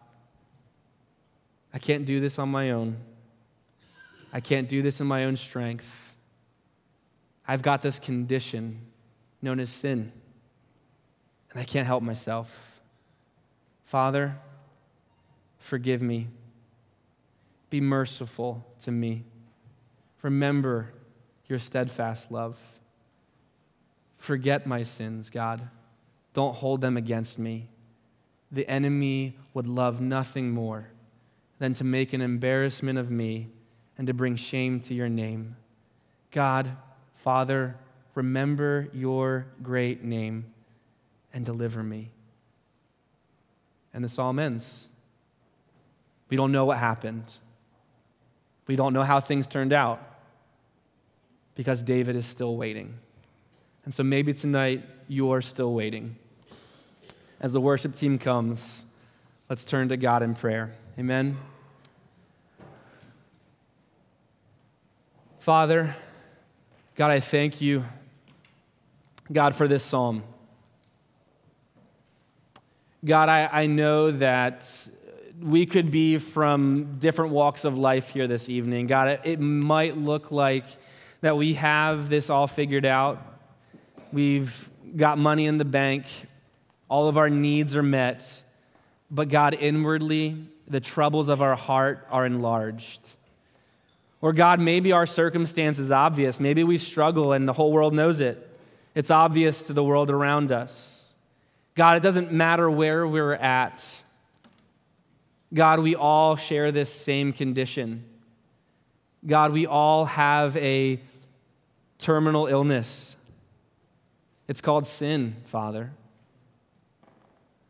I 1.75 1.81
can't 1.81 2.07
do 2.07 2.21
this 2.21 2.39
on 2.39 2.49
my 2.49 2.71
own. 2.71 2.99
I 4.33 4.39
can't 4.39 4.69
do 4.69 4.83
this 4.83 5.01
in 5.01 5.09
my 5.09 5.25
own 5.25 5.37
strength. 5.37 6.17
I've 7.49 7.61
got 7.61 7.83
this 7.83 7.99
condition 7.99 8.83
known 9.43 9.59
as 9.59 9.69
sin, 9.69 10.13
and 11.51 11.61
I 11.61 11.65
can't 11.65 11.89
help 11.89 12.05
myself. 12.05 12.81
Father, 13.85 14.37
forgive 15.59 16.01
me. 16.01 16.29
Be 17.69 17.81
merciful 17.81 18.65
to 18.85 18.93
me. 18.93 19.25
Remember 20.23 20.93
your 21.49 21.59
steadfast 21.59 22.31
love. 22.31 22.61
Forget 24.19 24.67
my 24.67 24.83
sins, 24.83 25.31
God. 25.31 25.69
Don't 26.35 26.55
hold 26.55 26.81
them 26.81 26.97
against 26.97 27.39
me. 27.39 27.69
The 28.53 28.69
enemy 28.69 29.37
would 29.55 29.67
love 29.67 30.01
nothing 30.01 30.51
more 30.51 30.89
than 31.59 31.73
to 31.75 31.85
make 31.85 32.13
an 32.13 32.21
embarrassment 32.21 32.99
of 32.99 33.11
me 33.11 33.49
and 33.97 34.07
to 34.07 34.15
bring 34.15 34.37
shame 34.37 34.81
to 34.81 34.95
your 34.95 35.09
name. 35.09 35.57
God, 36.31 36.77
Father, 37.15 37.77
remember 38.15 38.89
your 38.93 39.47
great 39.63 40.05
name 40.05 40.53
and 41.33 41.45
deliver 41.45 41.83
me. 41.83 42.11
And 43.95 44.05
the 44.05 44.09
psalm 44.09 44.39
ends. 44.39 44.89
We 46.29 46.37
don't 46.37 46.53
know 46.53 46.65
what 46.65 46.79
happened. 46.79 47.37
We 48.67 48.77
don't 48.77 48.93
know 48.93 49.03
how 49.03 49.21
things 49.21 49.47
turned 49.47 49.73
out 49.73 50.01
because 51.55 51.83
David 51.83 52.15
is 52.15 52.27
still 52.27 52.57
waiting. 52.57 52.99
And 53.88 53.94
so 53.94 54.03
maybe 54.03 54.35
tonight 54.35 54.85
you're 55.09 55.40
still 55.40 55.72
waiting. 55.72 56.16
As 57.40 57.55
the 57.55 57.61
worship 57.62 57.96
team 57.96 58.18
comes, 58.18 58.85
let's 59.48 59.64
turn 59.64 59.88
to 59.88 59.96
God 59.96 60.22
in 60.22 60.35
prayer. 60.35 60.74
Amen. 60.98 61.38
Father, 65.38 65.96
God, 66.96 67.11
I 67.11 67.20
thank 67.20 67.62
you, 67.62 67.83
God, 69.33 69.55
for 69.55 69.66
this 69.66 69.85
psalm. 69.85 70.22
God, 73.03 73.31
I, 73.31 73.46
I 73.51 73.66
know 73.68 74.11
that 74.11 74.70
we 75.40 75.64
could 75.64 75.90
be 75.90 76.18
from 76.18 76.98
different 76.98 77.33
walks 77.33 77.64
of 77.64 77.79
life 77.79 78.11
here 78.11 78.27
this 78.27 78.51
evening. 78.51 78.87
God, 78.87 79.09
it, 79.09 79.20
it 79.24 79.40
might 79.40 79.96
look 79.96 80.31
like 80.31 80.66
that 81.22 81.38
we 81.38 81.55
have 81.55 82.11
this 82.11 82.29
all 82.29 82.46
figured 82.46 82.85
out. 82.85 83.24
We've 84.12 84.71
got 84.97 85.18
money 85.18 85.47
in 85.47 85.59
the 85.59 85.64
bank, 85.64 86.07
all 86.88 87.09
of 87.09 87.18
our 87.18 87.29
needs 87.29 87.77
are 87.77 87.83
met. 87.83 88.42
But 89.11 89.29
God, 89.29 89.55
inwardly, 89.55 90.37
the 90.66 90.81
troubles 90.81 91.29
of 91.29 91.42
our 91.42 91.57
heart 91.57 92.07
are 92.11 92.27
enlarged. 92.27 93.01
Or, 94.21 94.33
God, 94.33 94.61
maybe 94.61 94.92
our 94.92 95.07
circumstance 95.07 95.79
is 95.79 95.90
obvious. 95.90 96.40
Maybe 96.40 96.64
we 96.64 96.79
struggle 96.79 97.33
and 97.33 97.49
the 97.49 97.53
whole 97.53 97.73
world 97.73 97.94
knows 97.94 98.21
it. 98.21 98.44
It's 98.94 99.11
obvious 99.11 99.66
to 99.68 99.73
the 99.73 99.85
world 99.85 100.11
around 100.11 100.51
us. 100.51 101.14
God, 101.75 101.97
it 101.97 102.03
doesn't 102.03 102.33
matter 102.33 102.68
where 102.68 103.07
we're 103.07 103.35
at. 103.35 104.03
God, 105.55 105.81
we 105.81 105.94
all 105.94 106.37
share 106.37 106.73
this 106.73 106.92
same 106.92 107.33
condition. 107.33 108.05
God, 109.27 109.53
we 109.53 109.66
all 109.66 110.05
have 110.07 110.57
a 110.57 110.99
terminal 111.99 112.47
illness. 112.47 113.16
It's 114.49 114.63
called 114.63 114.87
sin, 114.87 115.37
Father. 115.45 115.93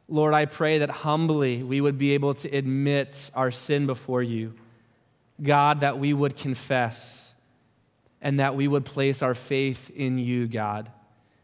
Lord, 0.08 0.32
I 0.32 0.46
pray 0.46 0.78
that 0.78 0.90
humbly 0.90 1.62
we 1.62 1.80
would 1.80 1.98
be 1.98 2.14
able 2.14 2.32
to 2.34 2.48
admit 2.48 3.30
our 3.34 3.50
sin 3.50 3.86
before 3.86 4.22
you. 4.22 4.54
God, 5.42 5.80
that 5.80 5.98
we 5.98 6.14
would 6.14 6.36
confess 6.36 7.34
and 8.22 8.40
that 8.40 8.56
we 8.56 8.66
would 8.66 8.84
place 8.84 9.22
our 9.22 9.34
faith 9.34 9.90
in 9.94 10.18
you, 10.18 10.48
God, 10.48 10.90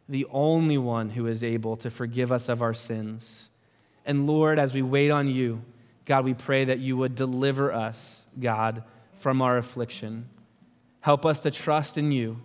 the 0.08 0.26
only 0.30 0.78
one 0.78 1.10
who 1.10 1.26
is 1.26 1.44
able 1.44 1.76
to 1.78 1.90
forgive 1.90 2.32
us 2.32 2.48
of 2.48 2.62
our 2.62 2.74
sins. 2.74 3.50
And 4.04 4.26
Lord, 4.26 4.58
as 4.58 4.74
we 4.74 4.82
wait 4.82 5.10
on 5.10 5.28
you, 5.28 5.62
God, 6.04 6.24
we 6.24 6.34
pray 6.34 6.64
that 6.64 6.80
you 6.80 6.96
would 6.96 7.14
deliver 7.14 7.72
us, 7.72 8.26
God, 8.38 8.82
from 9.14 9.40
our 9.40 9.56
affliction. 9.56 10.28
Help 11.00 11.24
us 11.24 11.40
to 11.40 11.50
trust 11.50 11.96
in 11.96 12.12
you, 12.12 12.40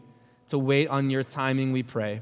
to 0.49 0.57
wait 0.57 0.87
on 0.87 1.09
your 1.09 1.23
timing, 1.23 1.71
we 1.71 1.83
pray. 1.83 2.21